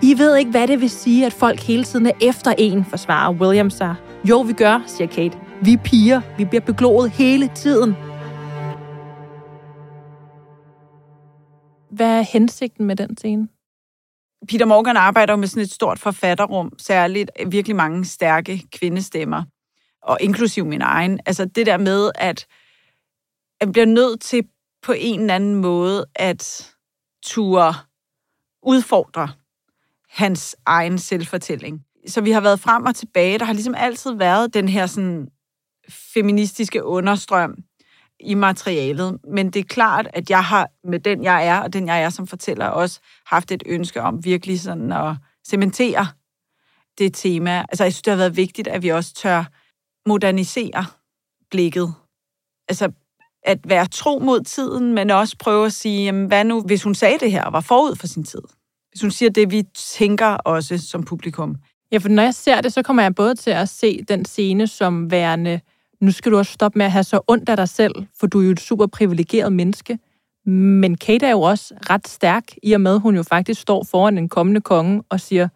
I 0.02 0.19
ved 0.19 0.37
ikke, 0.37 0.50
hvad 0.50 0.69
det 0.69 0.81
vil 0.81 0.90
sige, 0.90 1.26
at 1.26 1.33
folk 1.33 1.61
hele 1.61 1.85
tiden 1.85 2.07
er 2.07 2.12
efter 2.23 2.55
en, 2.59 2.85
forsvarer 2.85 3.33
William 3.33 3.71
sig. 3.71 3.95
Jo, 4.25 4.40
vi 4.40 4.52
gør, 4.52 4.83
siger 4.87 5.09
Kate. 5.09 5.38
Vi 5.62 5.73
er 5.73 5.78
piger. 5.85 6.21
Vi 6.37 6.45
bliver 6.45 6.61
beglået 6.61 7.11
hele 7.11 7.50
tiden. 7.55 7.97
Hvad 11.90 12.19
er 12.19 12.23
hensigten 12.23 12.87
med 12.87 12.97
den 12.97 13.17
scene? 13.17 13.49
Peter 14.49 14.67
Morgan 14.67 14.97
arbejder 14.97 15.37
med 15.37 15.49
sådan 15.49 15.62
et 15.62 15.71
stort 15.71 15.99
forfatterrum, 15.99 16.73
særligt 16.78 17.31
virkelig 17.47 17.76
mange 17.76 18.05
stærke 18.05 18.62
kvindestemmer, 18.73 19.43
og 20.02 20.19
inklusiv 20.21 20.64
min 20.67 20.83
egen. 20.83 21.21
Altså 21.26 21.45
det 21.45 21.67
der 21.67 21.76
med, 21.76 22.11
at 22.14 22.47
jeg 23.61 23.73
bliver 23.73 23.87
nødt 23.87 24.21
til 24.21 24.45
på 24.88 24.95
en 24.97 25.21
eller 25.21 25.35
anden 25.35 25.54
måde 25.54 26.07
at 26.14 26.73
ture 27.25 27.75
udfordre 28.62 29.28
hans 30.11 30.57
egen 30.66 30.99
selvfortælling. 30.99 31.85
Så 32.07 32.21
vi 32.21 32.30
har 32.30 32.40
været 32.40 32.61
frem 32.61 32.87
og 32.87 32.95
tilbage. 32.95 33.38
Der 33.38 33.45
har 33.45 33.52
ligesom 33.52 33.75
altid 33.75 34.14
været 34.14 34.54
den 34.54 34.68
her 34.68 34.87
sådan 34.87 35.28
feministiske 36.14 36.85
understrøm 36.85 37.54
i 38.21 38.35
materialet. 38.35 39.18
Men 39.25 39.50
det 39.50 39.61
er 39.61 39.64
klart, 39.64 40.09
at 40.12 40.30
jeg 40.30 40.45
har 40.45 40.71
med 40.85 40.99
den, 40.99 41.23
jeg 41.23 41.47
er, 41.47 41.61
og 41.61 41.73
den, 41.73 41.87
jeg 41.87 42.02
er 42.02 42.11
som 42.11 42.26
fortæller, 42.26 42.66
også 42.66 43.00
haft 43.26 43.52
et 43.52 43.62
ønske 43.66 44.02
om 44.02 44.25
virkelig 44.25 44.61
sådan 44.61 44.92
at 44.92 45.16
cementere 45.49 46.07
det 46.99 47.14
tema. 47.14 47.59
Altså, 47.59 47.85
jeg 47.85 47.92
synes, 47.92 48.02
det 48.02 48.11
har 48.11 48.18
været 48.18 48.37
vigtigt, 48.37 48.68
at 48.68 48.83
vi 48.83 48.88
også 48.88 49.14
tør 49.14 49.45
modernisere 50.09 50.85
blikket. 51.50 51.95
Altså, 52.68 52.92
at 53.42 53.59
være 53.64 53.87
tro 53.87 54.18
mod 54.18 54.40
tiden, 54.40 54.95
men 54.95 55.11
også 55.11 55.37
prøve 55.38 55.66
at 55.66 55.73
sige, 55.73 56.04
jamen, 56.04 56.26
hvad 56.26 56.45
nu, 56.45 56.61
hvis 56.61 56.83
hun 56.83 56.95
sagde 56.95 57.18
det 57.21 57.33
her 57.33 57.45
og 57.45 57.52
var 57.52 57.61
forud 57.61 57.97
for 57.97 58.07
sin 58.07 58.25
tid? 58.25 58.42
Hvis 58.90 59.00
hun 59.00 59.11
siger 59.11 59.30
det, 59.30 59.50
vi 59.50 59.62
tænker 59.75 60.26
også 60.26 60.78
som 60.78 61.04
publikum. 61.04 61.57
Ja, 61.92 61.99
for 61.99 62.09
når 62.09 62.23
jeg 62.23 62.35
ser 62.35 62.61
det, 62.61 62.73
så 62.73 62.83
kommer 62.83 63.02
jeg 63.02 63.14
både 63.14 63.35
til 63.35 63.50
at 63.50 63.68
se 63.68 64.02
den 64.09 64.25
scene 64.25 64.66
som 64.66 65.11
værende, 65.11 65.61
nu 66.00 66.11
skal 66.11 66.33
du 66.33 66.38
også 66.38 66.52
stoppe 66.52 66.78
med 66.78 66.87
at 66.87 66.92
have 66.92 67.04
så 67.04 67.21
ondt 67.28 67.49
af 67.49 67.57
dig 67.57 67.68
selv, 67.68 67.95
for 68.21 68.26
du 68.26 68.40
er 68.40 68.45
jo 68.45 68.50
et 68.50 68.61
super 68.61 68.87
privilegeret 68.87 69.52
menneske. 69.52 69.99
Men 70.47 70.97
Kate 70.97 71.26
er 71.26 71.30
jo 71.30 71.40
også 71.40 71.75
ret 71.90 72.09
stærk, 72.09 72.45
i 72.62 72.73
og 72.73 72.80
med, 72.80 72.95
at 72.95 73.00
hun 73.00 73.16
jo 73.16 73.23
faktisk 73.23 73.61
står 73.61 73.85
foran 73.85 74.18
en 74.18 74.28
kommende 74.28 74.61
konge 74.61 75.02
og 75.11 75.21
siger, 75.21 75.49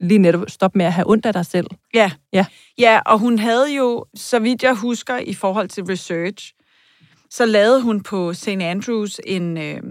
lige 0.00 0.18
netop, 0.18 0.50
stop 0.50 0.76
med 0.76 0.84
at 0.84 0.92
have 0.92 1.10
ondt 1.10 1.26
af 1.26 1.32
dig 1.32 1.46
selv. 1.46 1.66
Ja. 1.94 2.10
Ja. 2.32 2.46
Ja, 2.78 3.00
og 3.06 3.18
hun 3.18 3.38
havde 3.38 3.74
jo, 3.76 4.04
så 4.14 4.38
vidt 4.38 4.62
jeg 4.62 4.74
husker 4.74 5.18
i 5.18 5.34
forhold 5.34 5.68
til 5.68 5.84
research, 5.84 6.52
så 7.30 7.46
lavede 7.46 7.82
hun 7.82 8.02
på 8.02 8.34
St. 8.34 8.48
Andrews 8.48 9.20
en, 9.26 9.58
øh, 9.58 9.82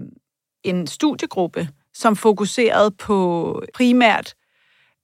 en 0.64 0.86
studiegruppe, 0.86 1.68
som 1.94 2.16
fokuserede 2.16 2.90
på 2.90 3.62
primært 3.74 4.34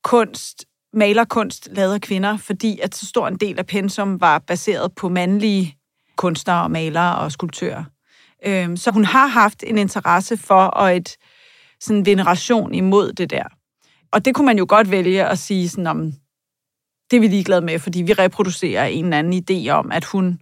kunst, 0.04 0.64
malerkunst 0.92 1.68
lavet 1.72 1.94
af 1.94 2.00
kvinder, 2.00 2.36
fordi 2.36 2.80
at 2.80 2.94
så 2.94 3.06
stor 3.06 3.28
en 3.28 3.36
del 3.36 3.58
af 3.58 3.66
pensum 3.66 4.20
var 4.20 4.38
baseret 4.38 4.94
på 4.94 5.08
mandlige 5.08 5.76
kunstnere 6.16 6.62
og 6.62 6.70
malere 6.70 7.18
og 7.18 7.32
skulptører. 7.32 7.84
Øh, 8.46 8.76
så 8.76 8.90
hun 8.90 9.04
har 9.04 9.26
haft 9.26 9.64
en 9.66 9.78
interesse 9.78 10.36
for 10.36 10.64
og 10.64 10.96
et 10.96 11.16
sådan 11.80 12.06
veneration 12.06 12.74
imod 12.74 13.12
det 13.12 13.30
der. 13.30 13.44
Og 14.12 14.24
det 14.24 14.34
kunne 14.34 14.46
man 14.46 14.58
jo 14.58 14.66
godt 14.68 14.90
vælge 14.90 15.24
at 15.24 15.38
sige 15.38 15.68
sådan 15.68 15.86
om, 15.86 16.12
det 17.10 17.16
er 17.16 17.20
vi 17.20 17.28
ligeglade 17.28 17.60
med, 17.60 17.78
fordi 17.78 18.02
vi 18.02 18.12
reproducerer 18.12 18.84
en 18.84 19.04
eller 19.04 19.18
anden 19.18 19.44
idé 19.50 19.68
om, 19.70 19.92
at 19.92 20.04
hun 20.04 20.40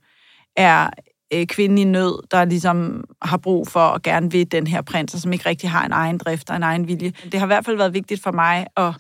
er 0.56 0.90
øh, 1.34 1.46
kvinde 1.46 1.82
i 1.82 1.84
nød, 1.84 2.22
der 2.30 2.44
ligesom 2.44 3.04
har 3.22 3.36
brug 3.36 3.68
for 3.68 3.80
at 3.80 4.02
gerne 4.02 4.30
vil 4.30 4.52
den 4.52 4.66
her 4.66 4.82
prins, 4.82 5.14
og 5.14 5.20
som 5.20 5.32
ikke 5.32 5.48
rigtig 5.48 5.70
har 5.70 5.86
en 5.86 5.92
egen 5.92 6.18
drift 6.18 6.50
og 6.50 6.56
en 6.56 6.62
egen 6.62 6.88
vilje. 6.88 7.12
Det 7.32 7.40
har 7.40 7.46
i 7.46 7.52
hvert 7.52 7.64
fald 7.64 7.76
været 7.76 7.94
vigtigt 7.94 8.22
for 8.22 8.32
mig 8.32 8.66
at 8.76 8.94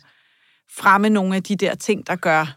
fremme 0.76 1.08
nogle 1.08 1.36
af 1.36 1.42
de 1.42 1.56
der 1.56 1.74
ting, 1.74 2.06
der 2.06 2.16
gør 2.16 2.56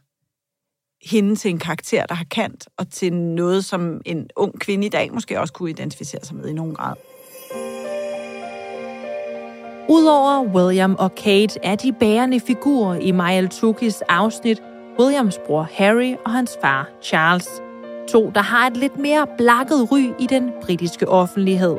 hende 1.12 1.36
til 1.36 1.52
en 1.52 1.60
karakter, 1.60 2.06
der 2.06 2.16
har 2.16 2.26
kant, 2.32 2.68
og 2.78 2.90
til 2.90 3.14
noget, 3.14 3.66
som 3.66 4.02
en 4.06 4.30
ung 4.36 4.60
kvinde 4.60 4.88
i 4.88 4.90
dag 4.90 5.14
måske 5.14 5.40
også 5.40 5.54
kunne 5.54 5.70
identificere 5.70 6.26
sig 6.26 6.36
med 6.36 6.50
i 6.50 6.54
nogen 6.54 6.76
grad. 6.76 6.96
Udover 9.90 10.44
William 10.44 10.96
og 11.00 11.16
Kate 11.16 11.60
er 11.64 11.76
de 11.76 11.94
bærende 11.94 12.40
figurer 12.40 12.96
i 12.96 13.12
Maja 13.12 13.48
Tukis 13.48 14.02
afsnit 14.02 14.62
Williams 15.00 15.40
bror 15.46 15.68
Harry 15.74 16.16
og 16.26 16.32
hans 16.32 16.58
far 16.62 16.90
Charles. 17.04 17.67
To, 18.08 18.32
der 18.36 18.42
har 18.42 18.68
et 18.68 18.78
lidt 18.78 18.98
mere 19.00 19.28
blakket 19.38 19.92
ry 19.92 20.00
i 20.20 20.28
den 20.30 20.52
britiske 20.62 21.08
offentlighed. 21.08 21.78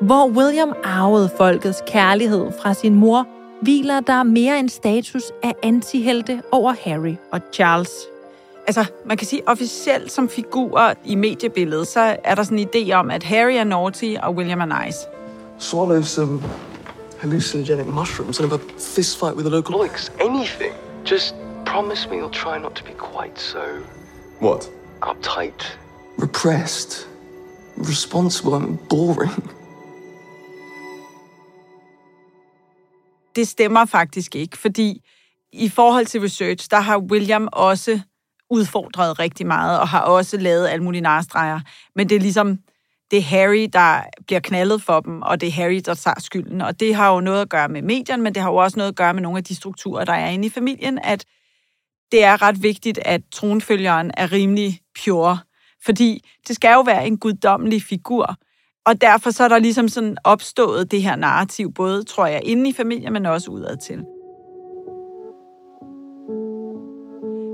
Hvor 0.00 0.28
William 0.28 0.72
arvede 0.84 1.30
folkets 1.36 1.82
kærlighed 1.86 2.46
fra 2.62 2.74
sin 2.74 2.94
mor, 2.94 3.26
hviler 3.62 4.00
der 4.00 4.22
mere 4.22 4.58
en 4.58 4.68
status 4.68 5.22
af 5.42 5.52
antihelte 5.62 6.42
over 6.52 6.74
Harry 6.84 7.14
og 7.32 7.40
Charles. 7.52 7.90
Altså, 8.66 8.84
man 9.06 9.16
kan 9.16 9.26
sige 9.26 9.42
officielt 9.48 10.12
som 10.12 10.28
figurer 10.28 10.94
i 11.04 11.14
mediebilledet, 11.14 11.88
så 11.88 12.16
er 12.24 12.34
der 12.34 12.42
sådan 12.42 12.58
en 12.58 12.68
idé 12.74 12.92
om, 12.92 13.10
at 13.10 13.22
Harry 13.22 13.54
er 13.54 13.64
naughty 13.64 14.14
og 14.22 14.34
William 14.34 14.60
er 14.60 14.84
nice. 14.84 14.98
Swallow 15.58 16.02
some 16.02 16.42
hallucinogenic 17.20 17.86
mushrooms 17.86 18.40
and 18.40 18.48
have 18.48 18.60
a 18.60 18.64
fist 18.78 19.18
fight 19.18 19.36
with 19.36 19.46
a 19.46 19.50
local 19.50 19.74
Alex, 19.74 20.12
anything. 20.20 20.72
Just 21.10 21.34
promise 21.66 22.08
me 22.10 22.16
you'll 22.16 22.40
try 22.44 22.58
not 22.58 22.72
to 22.74 22.84
be 22.84 22.94
quite 22.98 23.40
so 23.40 23.58
What? 24.40 24.70
Uptight. 25.10 25.78
repressed, 26.18 27.08
responsible, 27.78 28.56
and 28.56 28.78
boring. 28.78 29.50
Det 33.36 33.48
stemmer 33.48 33.84
faktisk 33.84 34.36
ikke, 34.36 34.58
fordi 34.58 35.04
i 35.52 35.68
forhold 35.68 36.06
til 36.06 36.20
research, 36.20 36.70
der 36.70 36.80
har 36.80 36.98
William 36.98 37.48
også 37.52 38.00
udfordret 38.50 39.18
rigtig 39.18 39.46
meget, 39.46 39.80
og 39.80 39.88
har 39.88 40.00
også 40.00 40.36
lavet 40.36 40.68
alle 40.68 40.84
mulige 40.84 41.00
narstreger. 41.00 41.60
Men 41.96 42.08
det 42.08 42.16
er 42.16 42.20
ligesom, 42.20 42.58
det 43.10 43.18
er 43.18 43.22
Harry, 43.22 43.68
der 43.72 44.02
bliver 44.26 44.40
knaldet 44.40 44.82
for 44.82 45.00
dem, 45.00 45.22
og 45.22 45.40
det 45.40 45.46
er 45.46 45.52
Harry, 45.52 45.80
der 45.84 45.94
tager 45.94 46.20
skylden. 46.20 46.60
Og 46.60 46.80
det 46.80 46.94
har 46.94 47.14
jo 47.14 47.20
noget 47.20 47.40
at 47.40 47.48
gøre 47.48 47.68
med 47.68 47.82
medierne, 47.82 48.22
men 48.22 48.34
det 48.34 48.42
har 48.42 48.50
jo 48.50 48.56
også 48.56 48.76
noget 48.76 48.90
at 48.90 48.96
gøre 48.96 49.14
med 49.14 49.22
nogle 49.22 49.38
af 49.38 49.44
de 49.44 49.54
strukturer, 49.54 50.04
der 50.04 50.12
er 50.12 50.28
inde 50.28 50.46
i 50.46 50.50
familien, 50.50 50.98
at 50.98 51.24
det 52.12 52.24
er 52.24 52.42
ret 52.42 52.62
vigtigt, 52.62 52.98
at 52.98 53.20
tronfølgeren 53.32 54.10
er 54.16 54.32
rimelig 54.32 54.80
pure. 55.04 55.38
Fordi 55.84 56.24
det 56.48 56.56
skal 56.56 56.72
jo 56.74 56.80
være 56.80 57.06
en 57.06 57.18
guddommelig 57.18 57.82
figur. 57.82 58.34
Og 58.86 59.00
derfor 59.00 59.30
så 59.30 59.44
er 59.44 59.48
der 59.48 59.58
ligesom 59.58 59.88
sådan 59.88 60.16
opstået 60.24 60.90
det 60.90 61.02
her 61.02 61.16
narrativ, 61.16 61.72
både, 61.72 62.04
tror 62.04 62.26
jeg, 62.26 62.40
inde 62.44 62.70
i 62.70 62.72
familien, 62.72 63.12
men 63.12 63.26
også 63.26 63.50
udad 63.50 63.76
til. 63.76 64.04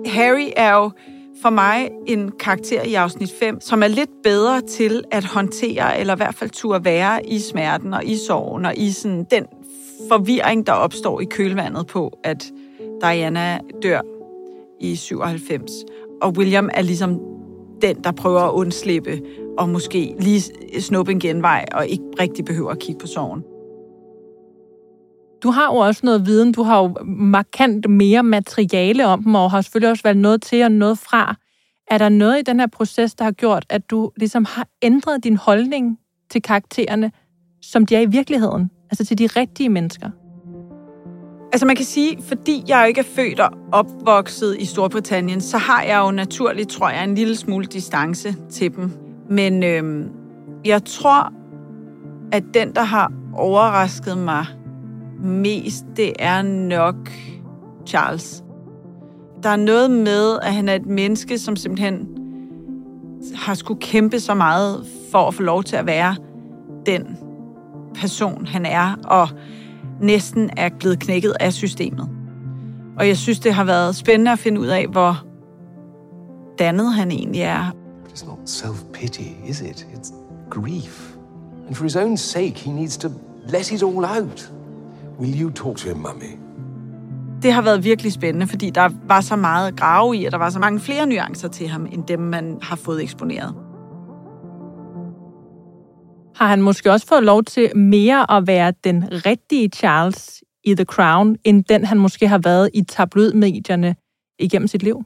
Harry 0.06 0.49
er 0.56 0.75
jo 0.75 0.90
for 1.42 1.50
mig 1.50 1.90
en 2.06 2.32
karakter 2.40 2.82
i 2.82 2.94
afsnit 2.94 3.32
5, 3.40 3.61
som 3.61 3.82
er 3.82 3.88
lidt 3.88 4.11
bedre 4.23 4.61
til 4.61 5.04
at 5.11 5.25
håndtere, 5.25 6.00
eller 6.00 6.14
i 6.14 6.16
hvert 6.16 6.35
fald 6.35 6.50
turde 6.50 6.85
være 6.85 7.26
i 7.26 7.38
smerten 7.38 7.94
og 7.94 8.04
i 8.04 8.16
sorgen 8.16 8.64
og 8.64 8.76
i 8.76 8.90
sådan 8.90 9.26
den 9.30 9.47
forvirring, 10.09 10.66
der 10.66 10.73
opstår 10.73 11.20
i 11.20 11.25
kølvandet 11.25 11.87
på, 11.87 12.18
at 12.25 12.52
Diana 13.02 13.61
dør 13.82 14.00
i 14.80 14.97
97. 14.97 15.73
Og 16.23 16.33
William 16.37 16.71
er 16.75 16.83
ligesom 16.83 17.21
den, 17.83 17.97
der 18.05 18.12
prøver 18.12 18.41
at 18.41 18.53
undslippe 18.53 19.21
og 19.59 19.69
måske 19.69 20.15
lige 20.19 20.43
snuppe 20.81 21.12
en 21.12 21.21
genvej 21.21 21.65
og 21.73 21.89
ikke 21.89 22.05
rigtig 22.21 22.45
behøver 22.45 22.71
at 22.71 22.79
kigge 22.79 22.99
på 22.99 23.07
sorgen. 23.07 23.43
Du 25.43 25.50
har 25.50 25.73
jo 25.73 25.77
også 25.77 26.00
noget 26.05 26.27
viden, 26.27 26.53
du 26.53 26.62
har 26.62 26.83
jo 26.83 26.95
markant 27.07 27.91
mere 27.91 28.23
materiale 28.23 29.07
om 29.07 29.23
dem, 29.23 29.35
og 29.35 29.50
har 29.50 29.61
selvfølgelig 29.61 29.91
også 29.91 30.03
været 30.03 30.17
noget 30.17 30.43
til 30.43 30.62
og 30.62 30.73
noget 30.73 30.99
fra. 30.99 31.37
Er 31.91 31.99
der 31.99 32.09
noget 32.09 32.39
i 32.39 32.43
den 32.43 32.61
her 32.61 32.67
proces, 32.67 33.15
der 33.15 33.25
har 33.25 33.33
gjort, 33.33 33.67
at 33.69 33.91
du 33.91 34.11
ligesom 34.17 34.45
har 34.45 34.67
ændret 34.83 35.25
din 35.25 35.37
holdning 35.37 35.99
til 36.31 36.43
karaktererne, 36.43 37.12
som 37.62 37.87
de 37.87 37.97
er 37.97 38.00
i 38.00 38.07
virkeligheden? 38.07 38.71
Altså 38.91 39.05
til 39.05 39.19
de 39.19 39.27
rigtige 39.27 39.69
mennesker? 39.69 40.11
Altså 41.52 41.66
man 41.66 41.76
kan 41.76 41.85
sige, 41.85 42.23
fordi 42.23 42.64
jeg 42.69 42.88
ikke 42.88 43.00
er 43.00 43.04
født 43.04 43.40
og 43.40 43.50
opvokset 43.73 44.57
i 44.59 44.64
Storbritannien, 44.64 45.40
så 45.40 45.59
har 45.59 45.83
jeg 45.83 45.99
jo 45.99 46.11
naturligt, 46.11 46.71
tror 46.71 46.90
jeg, 46.90 47.04
en 47.04 47.14
lille 47.14 47.37
smule 47.37 47.66
distance 47.66 48.37
til 48.50 48.76
dem. 48.76 48.92
Men 49.30 49.62
øhm, 49.62 50.09
jeg 50.64 50.85
tror, 50.85 51.33
at 52.33 52.45
den, 52.54 52.75
der 52.75 52.83
har 52.83 53.12
overrasket 53.35 54.19
mig 54.19 54.47
mest, 55.23 55.85
det 55.97 56.12
er 56.19 56.42
nok 56.42 57.11
Charles. 57.87 58.45
Der 59.42 59.49
er 59.49 59.57
noget 59.57 59.90
med, 59.90 60.38
at 60.42 60.54
han 60.54 60.69
er 60.69 60.75
et 60.75 60.87
menneske, 60.87 61.38
som 61.38 61.57
simpelthen 61.57 62.09
har 63.35 63.54
skulle 63.54 63.80
kæmpe 63.80 64.21
så 64.21 64.35
meget 64.35 64.87
for 65.11 65.28
at 65.28 65.35
få 65.35 65.42
lov 65.42 65.64
til 65.64 65.76
at 65.76 65.87
være 65.87 66.16
den 66.87 67.19
person, 67.95 68.47
han 68.47 68.66
er, 68.66 68.95
og 69.04 69.28
næsten 70.00 70.50
er 70.57 70.69
blevet 70.78 70.99
knækket 70.99 71.35
af 71.40 71.52
systemet. 71.52 72.09
Og 72.99 73.09
jeg 73.09 73.16
synes, 73.16 73.38
det 73.40 73.54
har 73.54 73.64
været 73.64 73.97
spændende 73.97 74.33
at 74.33 74.38
finde 74.38 74.61
ud 74.61 74.66
af, 74.66 74.87
hvor 74.87 75.25
dannet 76.59 76.92
han 76.92 77.11
egentlig 77.11 77.40
er. 77.40 77.71
It's 78.09 78.26
not 78.26 78.38
self-pity, 78.49 79.49
is 79.49 79.61
it? 79.61 79.87
It's 79.95 80.14
grief. 80.50 81.16
And 81.66 81.75
for 81.75 81.85
his 81.85 81.97
own 81.97 82.16
sake, 82.16 82.54
he 82.54 82.73
needs 82.73 82.97
to 82.97 83.09
let 83.49 83.73
it 83.73 83.83
all 83.83 84.04
out. 84.04 84.52
Will 85.21 85.42
you 85.42 85.50
talk 85.50 85.76
to 85.76 85.88
him, 85.88 85.97
mummy? 85.97 86.38
Det 87.42 87.52
har 87.52 87.62
været 87.62 87.85
virkelig 87.85 88.12
spændende, 88.12 88.47
fordi 88.47 88.71
der 88.71 88.90
var 89.07 89.21
så 89.21 89.37
meget 89.37 89.76
grave 89.76 90.16
i, 90.16 90.25
og 90.25 90.33
der 90.33 90.38
var 90.38 90.50
så 90.50 90.59
mange 90.59 90.80
flere 90.80 91.07
nuancer 91.07 91.49
til 91.49 91.69
ham, 91.69 91.87
end 91.92 92.04
dem, 92.04 92.21
man 92.21 92.59
har 92.62 92.76
fået 92.76 93.02
eksponeret. 93.02 93.54
Har 96.40 96.49
han 96.49 96.62
måske 96.62 96.92
også 96.92 97.06
fået 97.06 97.23
lov 97.23 97.44
til 97.44 97.76
mere 97.76 98.30
at 98.30 98.47
være 98.47 98.73
den 98.85 99.26
rigtige 99.26 99.68
Charles 99.68 100.44
i 100.65 100.75
The 100.75 100.84
Crown, 100.84 101.36
end 101.45 101.65
den 101.65 101.84
han 101.84 101.99
måske 101.99 102.28
har 102.28 102.38
været 102.38 102.71
i 102.75 102.82
tabloidmedierne 102.82 103.97
igennem 104.38 104.69
sit 104.69 104.82
liv? 104.82 105.04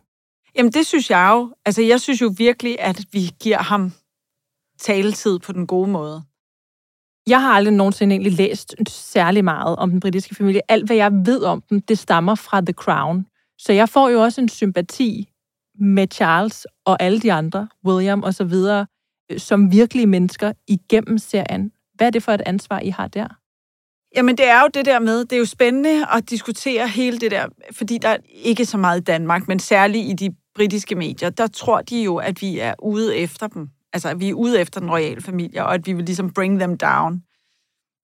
Jamen 0.57 0.73
det 0.73 0.87
synes 0.87 1.11
jeg 1.11 1.31
jo. 1.33 1.55
Altså 1.67 1.83
jeg 1.83 2.01
synes 2.01 2.23
jo 2.23 2.35
virkelig, 2.39 2.77
at 2.81 3.05
vi 3.13 3.31
giver 3.41 3.59
ham 3.59 3.93
taletid 4.79 5.39
på 5.39 5.53
den 5.53 5.67
gode 5.67 5.91
måde. 5.91 6.23
Jeg 7.27 7.41
har 7.41 7.53
aldrig 7.53 7.75
nogensinde 7.75 8.13
egentlig 8.15 8.33
læst 8.33 8.75
særlig 8.89 9.45
meget 9.45 9.77
om 9.77 9.91
den 9.91 10.01
britiske 10.01 10.35
familie. 10.35 10.61
Alt, 10.69 10.87
hvad 10.87 10.97
jeg 10.97 11.13
ved 11.13 11.43
om 11.43 11.63
dem, 11.71 11.81
det 11.81 11.99
stammer 11.99 12.35
fra 12.35 12.61
The 12.61 12.73
Crown. 12.73 13.27
Så 13.59 13.73
jeg 13.73 13.89
får 13.89 14.09
jo 14.09 14.23
også 14.23 14.41
en 14.41 14.49
sympati 14.49 15.29
med 15.79 16.07
Charles 16.13 16.67
og 16.85 17.03
alle 17.03 17.21
de 17.21 17.33
andre, 17.33 17.69
William 17.87 18.23
og 18.23 18.35
så 18.35 18.45
videre, 18.45 18.87
Øh, 19.31 19.39
som 19.39 19.73
virkelige 19.73 20.07
mennesker 20.07 20.53
igennem 20.69 21.19
serien. 21.19 21.73
Hvad 21.95 22.07
er 22.07 22.11
det 22.11 22.23
for 22.23 22.33
et 22.33 22.43
ansvar, 22.47 22.81
I 22.81 22.89
har 22.89 23.09
der? 23.09 23.29
Jamen, 24.17 24.37
det 24.37 24.49
er 24.49 24.61
jo 24.61 24.69
det 24.75 24.85
der 24.85 24.99
med, 24.99 25.25
det 25.25 25.33
er 25.33 25.39
jo 25.39 25.45
spændende 25.45 26.07
at 26.13 26.31
diskutere 26.31 26.89
hele 26.89 27.19
det 27.19 27.31
der, 27.31 27.47
fordi 27.73 27.99
der 27.99 28.09
er 28.09 28.17
ikke 28.29 28.65
så 28.65 28.79
meget 28.79 29.01
i 29.01 29.05
Danmark, 29.05 29.49
men 29.49 29.59
særligt 29.59 30.09
i 30.09 30.13
de 30.27 30.35
britiske 30.55 30.95
medier, 30.95 31.31
der 31.31 31.47
tror 31.47 31.83
de 31.83 32.03
jo, 32.03 32.17
at 32.17 32.43
vi 32.43 32.59
er 32.59 32.75
ude 32.83 33.17
efter 33.17 33.47
dem. 33.47 33.69
Altså, 33.93 34.09
at 34.09 34.21
vi 34.21 34.29
er 34.29 34.35
ude 34.35 34.61
efter 34.61 34.81
den 34.81 34.91
royale 34.91 35.21
familie, 35.21 35.65
og 35.65 35.75
at 35.75 35.87
vi 35.87 35.93
vil 35.93 36.05
ligesom 36.05 36.33
bring 36.33 36.59
them 36.59 36.79
down. 36.79 37.23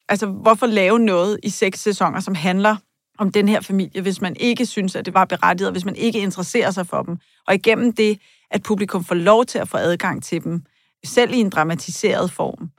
Altså, 0.08 0.26
hvorfor 0.26 0.66
lave 0.66 0.98
noget 0.98 1.40
i 1.42 1.48
seks 1.48 1.80
sæsoner, 1.80 2.20
som 2.20 2.34
handler 2.34 2.76
om 3.18 3.32
den 3.32 3.48
her 3.48 3.60
familie, 3.60 4.02
hvis 4.02 4.20
man 4.20 4.36
ikke 4.40 4.66
synes, 4.66 4.96
at 4.96 5.06
det 5.06 5.14
var 5.14 5.24
berettiget, 5.24 5.72
hvis 5.72 5.84
man 5.84 5.96
ikke 5.96 6.18
interesserer 6.18 6.70
sig 6.70 6.86
for 6.86 7.02
dem. 7.02 7.16
Og 7.46 7.54
igennem 7.54 7.92
det, 7.92 8.18
at 8.50 8.62
publikum 8.62 9.04
får 9.04 9.14
lov 9.14 9.44
til 9.44 9.58
at 9.58 9.68
få 9.68 9.76
adgang 9.76 10.22
til 10.22 10.44
dem, 10.44 10.62
selv 11.04 11.34
i 11.34 11.36
en 11.36 11.50
dramatiseret 11.50 12.32
form, 12.32 12.70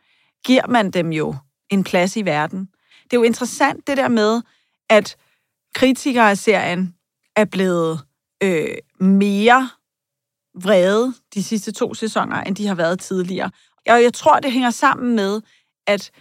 giver 0.45 0.67
man 0.67 0.91
dem 0.91 1.11
jo 1.11 1.35
en 1.69 1.83
plads 1.83 2.15
i 2.15 2.25
verden. 2.25 2.69
Det 3.03 3.13
er 3.13 3.17
jo 3.17 3.23
interessant 3.23 3.87
det 3.87 3.97
der 3.97 4.07
med, 4.07 4.41
at 4.89 5.15
kritikere 5.75 6.29
af 6.29 6.37
serien 6.37 6.95
er 7.35 7.45
blevet 7.45 7.99
øh, 8.43 8.77
mere 8.99 9.69
vrede 10.55 11.13
de 11.33 11.43
sidste 11.43 11.71
to 11.71 11.93
sæsoner, 11.93 12.41
end 12.41 12.55
de 12.55 12.67
har 12.67 12.75
været 12.75 12.99
tidligere. 12.99 13.51
Og 13.89 14.03
jeg 14.03 14.13
tror, 14.13 14.39
det 14.39 14.51
hænger 14.51 14.69
sammen 14.69 15.15
med, 15.15 15.41
at 15.87 16.11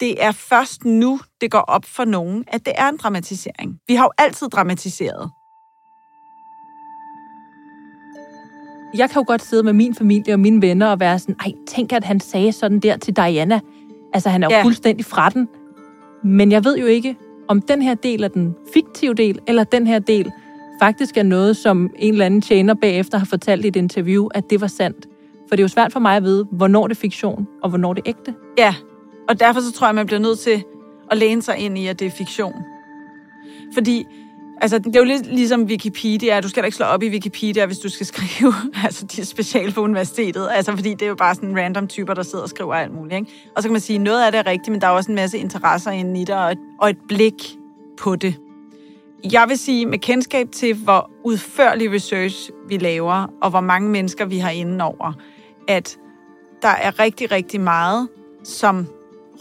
det 0.00 0.22
er 0.22 0.32
først 0.32 0.84
nu, 0.84 1.20
det 1.40 1.50
går 1.50 1.60
op 1.60 1.84
for 1.84 2.04
nogen, 2.04 2.44
at 2.46 2.66
det 2.66 2.72
er 2.76 2.88
en 2.88 2.96
dramatisering. 2.96 3.80
Vi 3.86 3.94
har 3.94 4.04
jo 4.04 4.10
altid 4.18 4.48
dramatiseret. 4.48 5.30
Jeg 8.94 9.10
kan 9.10 9.20
jo 9.20 9.24
godt 9.26 9.42
sidde 9.42 9.62
med 9.62 9.72
min 9.72 9.94
familie 9.94 10.34
og 10.34 10.40
mine 10.40 10.62
venner 10.62 10.86
og 10.86 11.00
være 11.00 11.18
sådan, 11.18 11.36
ej, 11.40 11.52
tænk, 11.66 11.92
at 11.92 12.04
han 12.04 12.20
sagde 12.20 12.52
sådan 12.52 12.80
der 12.80 12.96
til 12.96 13.16
Diana. 13.16 13.60
Altså, 14.12 14.28
han 14.28 14.42
er 14.42 14.46
jo 14.50 14.56
ja. 14.56 14.62
fuldstændig 14.62 15.04
fra 15.04 15.28
den. 15.28 15.48
Men 16.22 16.52
jeg 16.52 16.64
ved 16.64 16.78
jo 16.78 16.86
ikke, 16.86 17.16
om 17.48 17.62
den 17.62 17.82
her 17.82 17.94
del 17.94 18.22
er 18.22 18.28
den 18.28 18.54
fiktive 18.74 19.14
del, 19.14 19.38
eller 19.46 19.64
den 19.64 19.86
her 19.86 19.98
del 19.98 20.32
faktisk 20.82 21.16
er 21.16 21.22
noget, 21.22 21.56
som 21.56 21.90
en 21.96 22.12
eller 22.12 22.26
anden 22.26 22.40
tjener 22.40 22.74
bagefter 22.74 23.18
har 23.18 23.26
fortalt 23.26 23.64
i 23.64 23.68
et 23.68 23.76
interview, 23.76 24.28
at 24.34 24.50
det 24.50 24.60
var 24.60 24.66
sandt. 24.66 25.06
For 25.48 25.56
det 25.56 25.58
er 25.58 25.64
jo 25.64 25.68
svært 25.68 25.92
for 25.92 26.00
mig 26.00 26.16
at 26.16 26.22
vide, 26.22 26.46
hvornår 26.50 26.86
det 26.86 26.96
er 26.96 27.00
fiktion, 27.00 27.46
og 27.62 27.68
hvornår 27.68 27.92
det 27.92 28.02
er 28.06 28.08
ægte. 28.08 28.34
Ja, 28.58 28.74
og 29.28 29.40
derfor 29.40 29.60
så 29.60 29.72
tror 29.72 29.86
jeg, 29.86 29.94
man 29.94 30.06
bliver 30.06 30.20
nødt 30.20 30.38
til 30.38 30.64
at 31.10 31.18
læne 31.18 31.42
sig 31.42 31.58
ind 31.58 31.78
i, 31.78 31.86
at 31.86 32.00
det 32.00 32.06
er 32.06 32.10
fiktion. 32.10 32.54
Fordi 33.74 34.04
Altså, 34.60 34.78
det 34.78 34.96
er 34.96 35.00
jo 35.00 35.04
lidt 35.04 35.26
ligesom 35.26 35.62
Wikipedia. 35.62 36.40
Du 36.40 36.48
skal 36.48 36.62
da 36.62 36.64
ikke 36.64 36.76
slå 36.76 36.86
op 36.86 37.02
i 37.02 37.08
Wikipedia, 37.08 37.66
hvis 37.66 37.78
du 37.78 37.88
skal 37.88 38.06
skrive, 38.06 38.54
altså 38.84 39.06
de 39.06 39.20
er 39.20 39.24
special 39.24 39.72
på 39.72 39.80
universitetet. 39.80 40.48
Altså, 40.52 40.72
fordi 40.72 40.90
det 40.90 41.02
er 41.02 41.06
jo 41.06 41.14
bare 41.14 41.34
sådan 41.34 41.58
random 41.58 41.88
typer, 41.88 42.14
der 42.14 42.22
sidder 42.22 42.42
og 42.42 42.48
skriver 42.48 42.74
alt 42.74 42.94
muligt. 42.94 43.14
Ikke? 43.14 43.50
Og 43.56 43.62
så 43.62 43.68
kan 43.68 43.72
man 43.72 43.80
sige, 43.80 43.96
at 43.96 44.02
noget 44.02 44.24
af 44.24 44.32
det 44.32 44.38
er 44.38 44.46
rigtigt, 44.46 44.72
men 44.72 44.80
der 44.80 44.86
er 44.86 44.90
også 44.90 45.10
en 45.10 45.14
masse 45.14 45.38
interesser 45.38 45.90
inde 45.90 46.20
i 46.20 46.24
det, 46.24 46.34
og 46.34 46.52
et, 46.52 46.58
og 46.80 46.90
et 46.90 46.98
blik 47.08 47.56
på 47.98 48.16
det. 48.16 48.34
Jeg 49.32 49.48
vil 49.48 49.58
sige, 49.58 49.86
med 49.86 49.98
kendskab 49.98 50.48
til, 50.52 50.74
hvor 50.74 51.10
udførlig 51.24 51.92
research 51.92 52.50
vi 52.68 52.76
laver, 52.76 53.26
og 53.42 53.50
hvor 53.50 53.60
mange 53.60 53.88
mennesker 53.88 54.24
vi 54.24 54.38
har 54.38 54.50
inde 54.50 54.84
over, 54.84 55.12
at 55.68 55.98
der 56.62 56.68
er 56.68 56.98
rigtig, 56.98 57.32
rigtig 57.32 57.60
meget, 57.60 58.08
som 58.44 58.86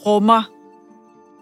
rummer 0.06 0.44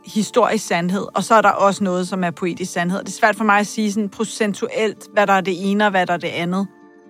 historisk 0.05 0.67
sandhed, 0.67 1.07
og 1.13 1.23
så 1.23 1.35
er 1.35 1.41
der 1.41 1.49
også 1.49 1.83
noget, 1.83 2.07
som 2.07 2.23
er 2.23 2.31
poetisk 2.31 2.71
sandhed. 2.71 2.99
Det 2.99 3.07
er 3.07 3.11
svært 3.11 3.35
for 3.35 3.43
mig 3.43 3.59
at 3.59 3.67
sige 3.67 3.91
sådan 3.91 4.09
procentuelt, 4.09 5.07
hvad 5.13 5.27
der 5.27 5.33
er 5.33 5.41
det 5.41 5.71
ene 5.71 5.85
og 5.85 5.91
hvad 5.91 6.05
der 6.05 6.13
er 6.13 6.17
det 6.17 6.27
andet. 6.27 6.67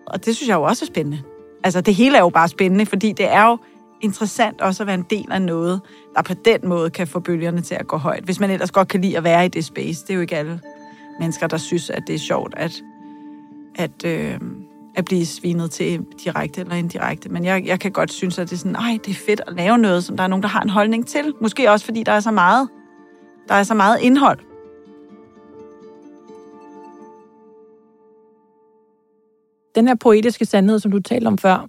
Og 0.08 0.26
det 0.26 0.36
synes 0.36 0.50
jeg 0.50 0.56
jo 0.56 0.64
også 0.64 0.86
er 0.86 0.88
spændende. 0.88 1.22
Altså, 1.64 1.82
det 1.82 1.96
hele 1.96 2.18
er 2.18 2.22
jo 2.22 2.30
bare 2.30 2.48
spændende, 2.48 2.86
fordi 2.86 3.12
det 3.12 3.32
er 3.32 3.48
jo 3.48 3.58
interessant 4.02 4.62
også 4.62 4.84
at 4.84 4.88
være 4.88 4.96
en 4.96 5.06
del 5.10 5.32
af 5.32 5.42
noget, 5.42 5.82
der 6.16 6.22
på 6.22 6.34
den 6.34 6.70
måde 6.70 6.90
kan 6.90 7.08
få 7.08 7.20
bølgerne 7.20 7.62
til 7.62 7.76
at 7.76 7.88
gå 7.88 7.98
højt. 7.98 8.24
Hvis 8.24 8.40
man 8.40 8.50
ellers 8.50 8.72
godt 8.72 8.88
kan 8.88 9.02
lide 9.02 9.18
at 9.18 9.24
være 9.24 9.46
i 9.46 9.48
det 9.48 9.66
space. 9.66 10.02
Det 10.02 10.10
er 10.10 10.14
jo 10.14 10.22
ikke 10.22 10.38
alle 10.38 10.60
mennesker, 11.20 11.48
der 11.48 11.58
synes, 11.58 11.90
at 11.90 12.04
det 12.08 12.16
er 12.16 12.20
sjovt 12.20 12.54
at, 12.58 12.84
at, 13.76 14.06
øh, 14.06 14.40
at 14.96 15.06
blive 15.06 15.26
svinet 15.26 15.72
til 15.72 16.06
direkte 16.24 16.62
eller 16.62 16.76
indirekte. 16.76 17.30
Men 17.30 17.46
jeg, 17.46 17.66
jeg 17.66 17.80
kan 17.80 17.92
godt 17.92 18.12
synes, 18.12 18.40
at 18.40 18.50
det 18.50 18.56
er 18.56 18.58
sådan, 18.58 18.72
nej, 18.72 18.98
det 19.06 19.12
er 19.12 19.20
fedt 19.26 19.42
at 19.48 19.54
lave 19.54 19.78
noget, 19.78 20.04
som 20.04 20.18
der 20.18 20.24
er 20.24 20.28
nogen, 20.28 20.44
der 20.44 20.50
har 20.50 20.62
en 20.62 20.70
holdning 20.70 21.08
til. 21.08 21.34
Måske 21.42 21.72
også, 21.72 21.86
fordi 21.86 22.04
der 22.04 22.12
er 22.12 22.20
så 22.20 22.32
meget 22.32 22.70
der 23.52 23.58
er 23.58 23.64
så 23.64 23.74
meget 23.74 24.00
indhold. 24.02 24.40
Den 29.76 29.88
her 29.88 29.96
poetiske 29.96 30.46
sandhed, 30.46 30.80
som 30.80 30.92
du 30.92 31.00
talte 31.00 31.28
om 31.28 31.38
før, 31.38 31.68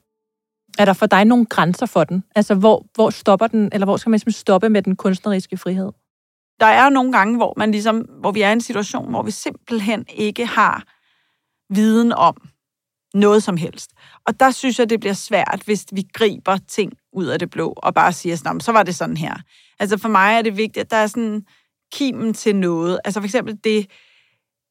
er 0.78 0.84
der 0.84 0.92
for 0.92 1.06
dig 1.06 1.24
nogle 1.24 1.46
grænser 1.46 1.86
for 1.86 2.04
den? 2.04 2.24
Altså, 2.34 2.54
hvor, 2.54 2.86
hvor 2.94 3.10
stopper 3.10 3.46
den, 3.46 3.68
eller 3.72 3.84
hvor 3.84 3.96
skal 3.96 4.10
man 4.10 4.18
simpelthen 4.18 4.40
stoppe 4.40 4.68
med 4.68 4.82
den 4.82 4.96
kunstneriske 4.96 5.56
frihed? 5.56 5.92
Der 6.60 6.66
er 6.66 6.90
nogle 6.90 7.12
gange, 7.12 7.36
hvor, 7.36 7.54
man 7.56 7.70
ligesom, 7.70 7.96
hvor 7.96 8.32
vi 8.32 8.42
er 8.42 8.48
i 8.48 8.52
en 8.52 8.60
situation, 8.60 9.10
hvor 9.10 9.22
vi 9.22 9.30
simpelthen 9.30 10.04
ikke 10.08 10.46
har 10.46 10.84
viden 11.74 12.12
om 12.12 12.36
noget 13.14 13.42
som 13.42 13.56
helst. 13.56 13.90
Og 14.26 14.40
der 14.40 14.50
synes 14.50 14.78
jeg, 14.78 14.90
det 14.90 15.00
bliver 15.00 15.14
svært, 15.14 15.62
hvis 15.64 15.86
vi 15.92 16.04
griber 16.12 16.58
ting 16.68 16.92
ud 17.12 17.26
af 17.26 17.38
det 17.38 17.50
blå, 17.50 17.72
og 17.76 17.94
bare 17.94 18.12
siger 18.12 18.36
sådan, 18.36 18.60
så 18.60 18.72
var 18.72 18.82
det 18.82 18.94
sådan 18.94 19.16
her. 19.16 19.34
Altså 19.78 19.98
for 19.98 20.08
mig 20.08 20.34
er 20.34 20.42
det 20.42 20.56
vigtigt, 20.56 20.84
at 20.84 20.90
der 20.90 20.96
er 20.96 21.06
sådan 21.06 21.44
kimen 21.92 22.34
til 22.34 22.56
noget. 22.56 23.00
Altså 23.04 23.20
for 23.20 23.24
eksempel 23.24 23.58
det, 23.64 23.86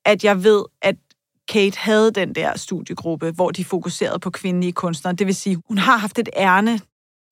at 0.05 0.23
jeg 0.23 0.43
ved, 0.43 0.63
at 0.81 0.95
Kate 1.49 1.79
havde 1.79 2.12
den 2.12 2.36
der 2.36 2.57
studiegruppe, 2.57 3.31
hvor 3.31 3.51
de 3.51 3.65
fokuserede 3.65 4.19
på 4.19 4.29
kvindelige 4.29 4.71
kunstnere. 4.71 5.15
Det 5.15 5.27
vil 5.27 5.36
sige, 5.36 5.57
hun 5.67 5.77
har 5.77 5.97
haft 5.97 6.19
et 6.19 6.29
ærne, 6.36 6.79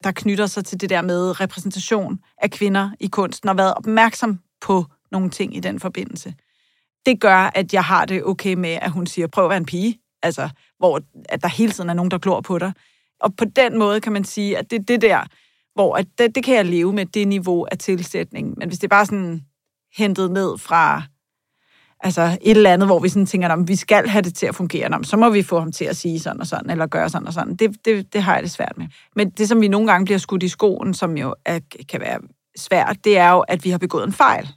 der 0.04 0.12
knytter 0.12 0.46
sig 0.46 0.66
til 0.66 0.82
det 0.82 0.90
der 0.90 1.02
med 1.02 1.42
repræsentation 1.42 2.20
af 2.38 2.52
kvinder 2.52 2.90
i 3.00 3.08
kunsten, 3.08 3.50
og 3.50 3.58
været 3.58 3.74
opmærksom 3.74 4.40
på 4.62 4.86
nogle 5.12 5.30
ting 5.30 5.56
i 5.56 5.60
den 5.60 5.80
forbindelse. 5.80 6.34
Det 7.06 7.20
gør, 7.22 7.52
at 7.56 7.74
jeg 7.74 7.84
har 7.84 8.06
det 8.06 8.24
okay 8.24 8.54
med, 8.54 8.70
at 8.82 8.92
hun 8.92 9.08
siger, 9.08 9.28
prøv 9.28 9.44
at 9.44 9.50
være 9.50 9.58
en 9.58 9.66
pige. 9.66 10.00
Altså, 10.24 10.50
hvor 10.78 11.02
at 11.30 11.42
der 11.42 11.48
hele 11.48 11.72
tiden 11.72 11.90
er 11.90 11.94
nogen, 11.94 12.12
der 12.12 12.18
glor 12.18 12.42
på 12.42 12.60
dig. 12.60 12.74
Og 13.20 13.36
på 13.36 13.46
den 13.46 13.80
måde 13.80 14.02
kan 14.02 14.14
man 14.14 14.24
sige, 14.24 14.58
at 14.58 14.72
det 14.72 14.80
er 14.80 14.84
det 14.84 15.02
der, 15.02 15.24
hvor 15.74 15.96
at 15.96 16.08
det, 16.18 16.36
det 16.36 16.44
kan 16.44 16.56
jeg 16.56 16.66
leve 16.66 16.94
med, 16.94 17.06
det 17.06 17.28
niveau 17.28 17.68
af 17.72 17.78
tilsætning. 17.78 18.58
Men 18.58 18.68
hvis 18.68 18.80
det 18.80 18.84
er 18.84 18.96
bare 18.96 19.06
sådan 19.06 19.46
hentet 19.98 20.32
ned 20.32 20.58
fra 20.58 21.04
altså 22.00 22.38
et 22.42 22.58
eller 22.58 22.74
andet, 22.74 22.88
hvor 22.88 23.00
vi 23.00 23.10
sådan 23.10 23.26
tænker, 23.26 23.50
at 23.50 23.68
vi 23.68 23.76
skal 23.76 24.10
have 24.10 24.22
det 24.22 24.36
til 24.36 24.46
at 24.46 24.56
fungere, 24.56 25.04
så 25.04 25.18
må 25.18 25.30
vi 25.30 25.44
få 25.44 25.60
ham 25.60 25.72
til 25.72 25.86
at 25.86 25.98
sige 25.98 26.20
sådan 26.20 26.42
og 26.42 26.48
sådan, 26.48 26.70
eller 26.70 26.88
gøre 26.88 27.10
sådan 27.10 27.28
og 27.28 27.34
sådan. 27.34 27.56
Det, 27.56 27.86
det, 27.86 28.14
det 28.14 28.24
har 28.24 28.34
jeg 28.34 28.44
det 28.44 28.52
svært 28.52 28.78
med. 28.78 28.88
Men 29.16 29.30
det, 29.30 29.48
som 29.48 29.62
vi 29.62 29.68
nogle 29.68 29.92
gange 29.92 30.06
bliver 30.06 30.18
skudt 30.18 30.44
i 30.44 30.48
skoen, 30.48 30.94
som 30.94 31.18
jo 31.18 31.36
er, 31.46 31.60
kan 31.90 32.00
være 32.00 32.20
svært, 32.58 32.98
det 33.04 33.18
er 33.18 33.32
jo, 33.32 33.40
at 33.40 33.64
vi 33.64 33.70
har 33.70 33.78
begået 33.78 34.08
en 34.08 34.14
fejl. 34.14 34.50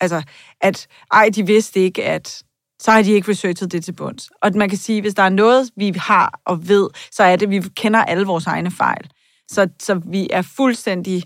Altså, 0.00 0.22
at 0.60 0.86
ej, 1.12 1.30
de 1.34 1.46
vidste 1.46 1.80
ikke, 1.80 2.04
at 2.04 2.42
så 2.80 2.90
har 2.90 3.02
de 3.02 3.12
ikke 3.12 3.30
researchet 3.30 3.72
det 3.72 3.84
til 3.84 3.92
bunds. 3.92 4.30
Og 4.42 4.50
man 4.54 4.68
kan 4.68 4.78
sige, 4.78 5.00
hvis 5.00 5.14
der 5.14 5.22
er 5.22 5.28
noget, 5.28 5.70
vi 5.76 5.92
har 5.96 6.40
og 6.44 6.68
ved, 6.68 6.88
så 7.10 7.22
er 7.22 7.36
det, 7.36 7.46
at 7.46 7.50
vi 7.50 7.60
kender 7.76 8.04
alle 8.04 8.26
vores 8.26 8.46
egne 8.46 8.70
fejl. 8.70 9.10
Så, 9.50 9.68
så 9.80 10.00
vi 10.06 10.28
er 10.30 10.42
fuldstændig 10.42 11.22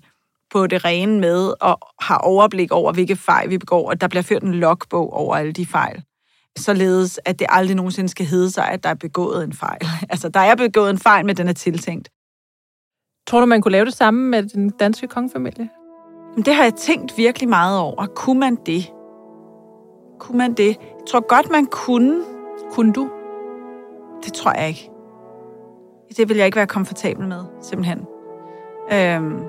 på 0.52 0.66
det 0.66 0.84
rene 0.84 1.20
med 1.20 1.54
og 1.60 1.78
har 2.00 2.18
overblik 2.18 2.72
over, 2.72 2.92
hvilke 2.92 3.16
fejl 3.16 3.50
vi 3.50 3.58
begår, 3.58 3.88
og 3.88 4.00
der 4.00 4.08
bliver 4.08 4.22
ført 4.22 4.42
en 4.42 4.54
logbog 4.54 5.12
over 5.12 5.36
alle 5.36 5.52
de 5.52 5.66
fejl. 5.66 6.02
Således, 6.58 7.20
at 7.24 7.38
det 7.38 7.46
aldrig 7.50 7.76
nogensinde 7.76 8.08
skal 8.08 8.26
hedde 8.26 8.50
sig, 8.50 8.68
at 8.68 8.84
der 8.84 8.90
er 8.90 8.94
begået 8.94 9.44
en 9.44 9.52
fejl. 9.52 9.86
Altså, 10.10 10.28
der 10.28 10.40
er 10.40 10.54
begået 10.54 10.90
en 10.90 10.98
fejl, 10.98 11.26
men 11.26 11.36
den 11.36 11.48
er 11.48 11.52
tiltænkt. 11.52 12.08
Tror 13.26 13.40
du, 13.40 13.46
man 13.46 13.62
kunne 13.62 13.72
lave 13.72 13.84
det 13.84 13.94
samme 13.94 14.30
med 14.30 14.42
den 14.42 14.70
danske 14.70 15.06
kongefamilie? 15.06 15.68
Det 16.36 16.54
har 16.54 16.62
jeg 16.62 16.74
tænkt 16.74 17.18
virkelig 17.18 17.48
meget 17.48 17.78
over. 17.78 18.06
Kunne 18.06 18.40
man 18.40 18.54
det? 18.66 18.92
Kunne 20.20 20.38
man 20.38 20.54
det? 20.54 20.68
Jeg 20.68 21.06
tror 21.08 21.26
godt, 21.26 21.50
man 21.50 21.66
kunne. 21.66 22.22
Kunne 22.72 22.92
du? 22.92 23.10
Det 24.24 24.32
tror 24.32 24.52
jeg 24.58 24.68
ikke. 24.68 24.90
Det 26.16 26.28
vil 26.28 26.36
jeg 26.36 26.46
ikke 26.46 26.56
være 26.56 26.66
komfortabel 26.66 27.28
med, 27.28 27.44
simpelthen. 27.62 28.06
Øhm, 28.92 29.42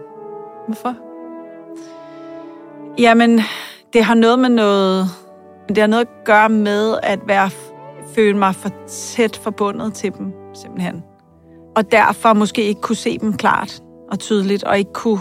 Hvorfor? 0.67 0.95
Jamen, 3.02 3.39
det 3.93 4.04
har 4.04 4.15
noget 4.15 4.39
med 4.39 4.49
noget... 4.49 5.06
Det 5.69 5.78
har 5.78 5.88
noget 5.88 6.06
at 6.06 6.26
gøre 6.26 6.49
med 6.49 6.97
at 7.04 7.19
være, 7.28 7.49
føle 8.15 8.38
mig 8.38 8.56
for 8.56 8.69
tæt 8.88 9.38
forbundet 9.38 9.93
til 9.93 10.13
dem, 10.13 10.34
simpelthen. 10.56 11.04
Og 11.76 11.91
derfor 11.91 12.34
måske 12.34 12.63
ikke 12.63 12.82
kunne 12.82 12.95
se 12.95 13.17
dem 13.17 13.38
klart 13.38 13.84
og 14.12 14.19
tydeligt, 14.19 14.63
og 14.63 14.78
ikke 14.78 14.93
kunne, 14.93 15.19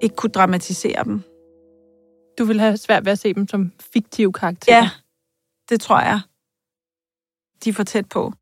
ikke 0.00 0.16
kunne 0.16 0.30
dramatisere 0.30 1.04
dem. 1.04 1.22
Du 2.38 2.44
vil 2.44 2.60
have 2.60 2.76
svært 2.76 3.04
ved 3.04 3.12
at 3.12 3.18
se 3.18 3.34
dem 3.34 3.48
som 3.48 3.72
fiktive 3.92 4.32
karakterer? 4.32 4.76
Ja, 4.76 4.90
det 5.68 5.80
tror 5.80 6.00
jeg. 6.00 6.20
De 7.64 7.68
er 7.68 7.74
for 7.74 7.84
tæt 7.84 8.08
på. 8.08 8.32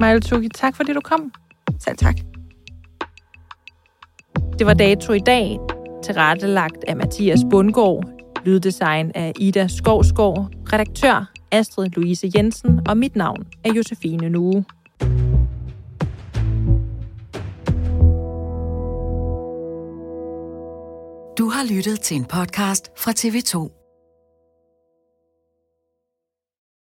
Maja 0.00 0.18
Tuki, 0.20 0.48
tak 0.48 0.76
fordi 0.76 0.92
du 0.92 1.00
kom. 1.00 1.32
Selv 1.80 1.96
tak. 1.96 2.35
Det 4.58 4.66
var 4.66 4.74
dato 4.74 5.12
i 5.12 5.18
dag, 5.18 5.58
tilrettelagt 6.04 6.84
af 6.88 6.96
Mathias 6.96 7.40
Bundgaard, 7.50 8.04
lyddesign 8.44 9.10
af 9.14 9.32
Ida 9.38 9.68
Skovsgaard, 9.68 10.50
redaktør 10.72 11.32
Astrid 11.50 11.90
Louise 11.90 12.30
Jensen, 12.36 12.80
og 12.88 12.96
mit 12.96 13.16
navn 13.16 13.46
er 13.64 13.72
Josefine 13.72 14.28
Nue. 14.28 14.64
Du 21.38 21.48
har 21.48 21.74
lyttet 21.74 22.00
til 22.00 22.16
en 22.16 22.24
podcast 22.24 22.90
fra 22.98 23.10
TV2. 23.10 23.85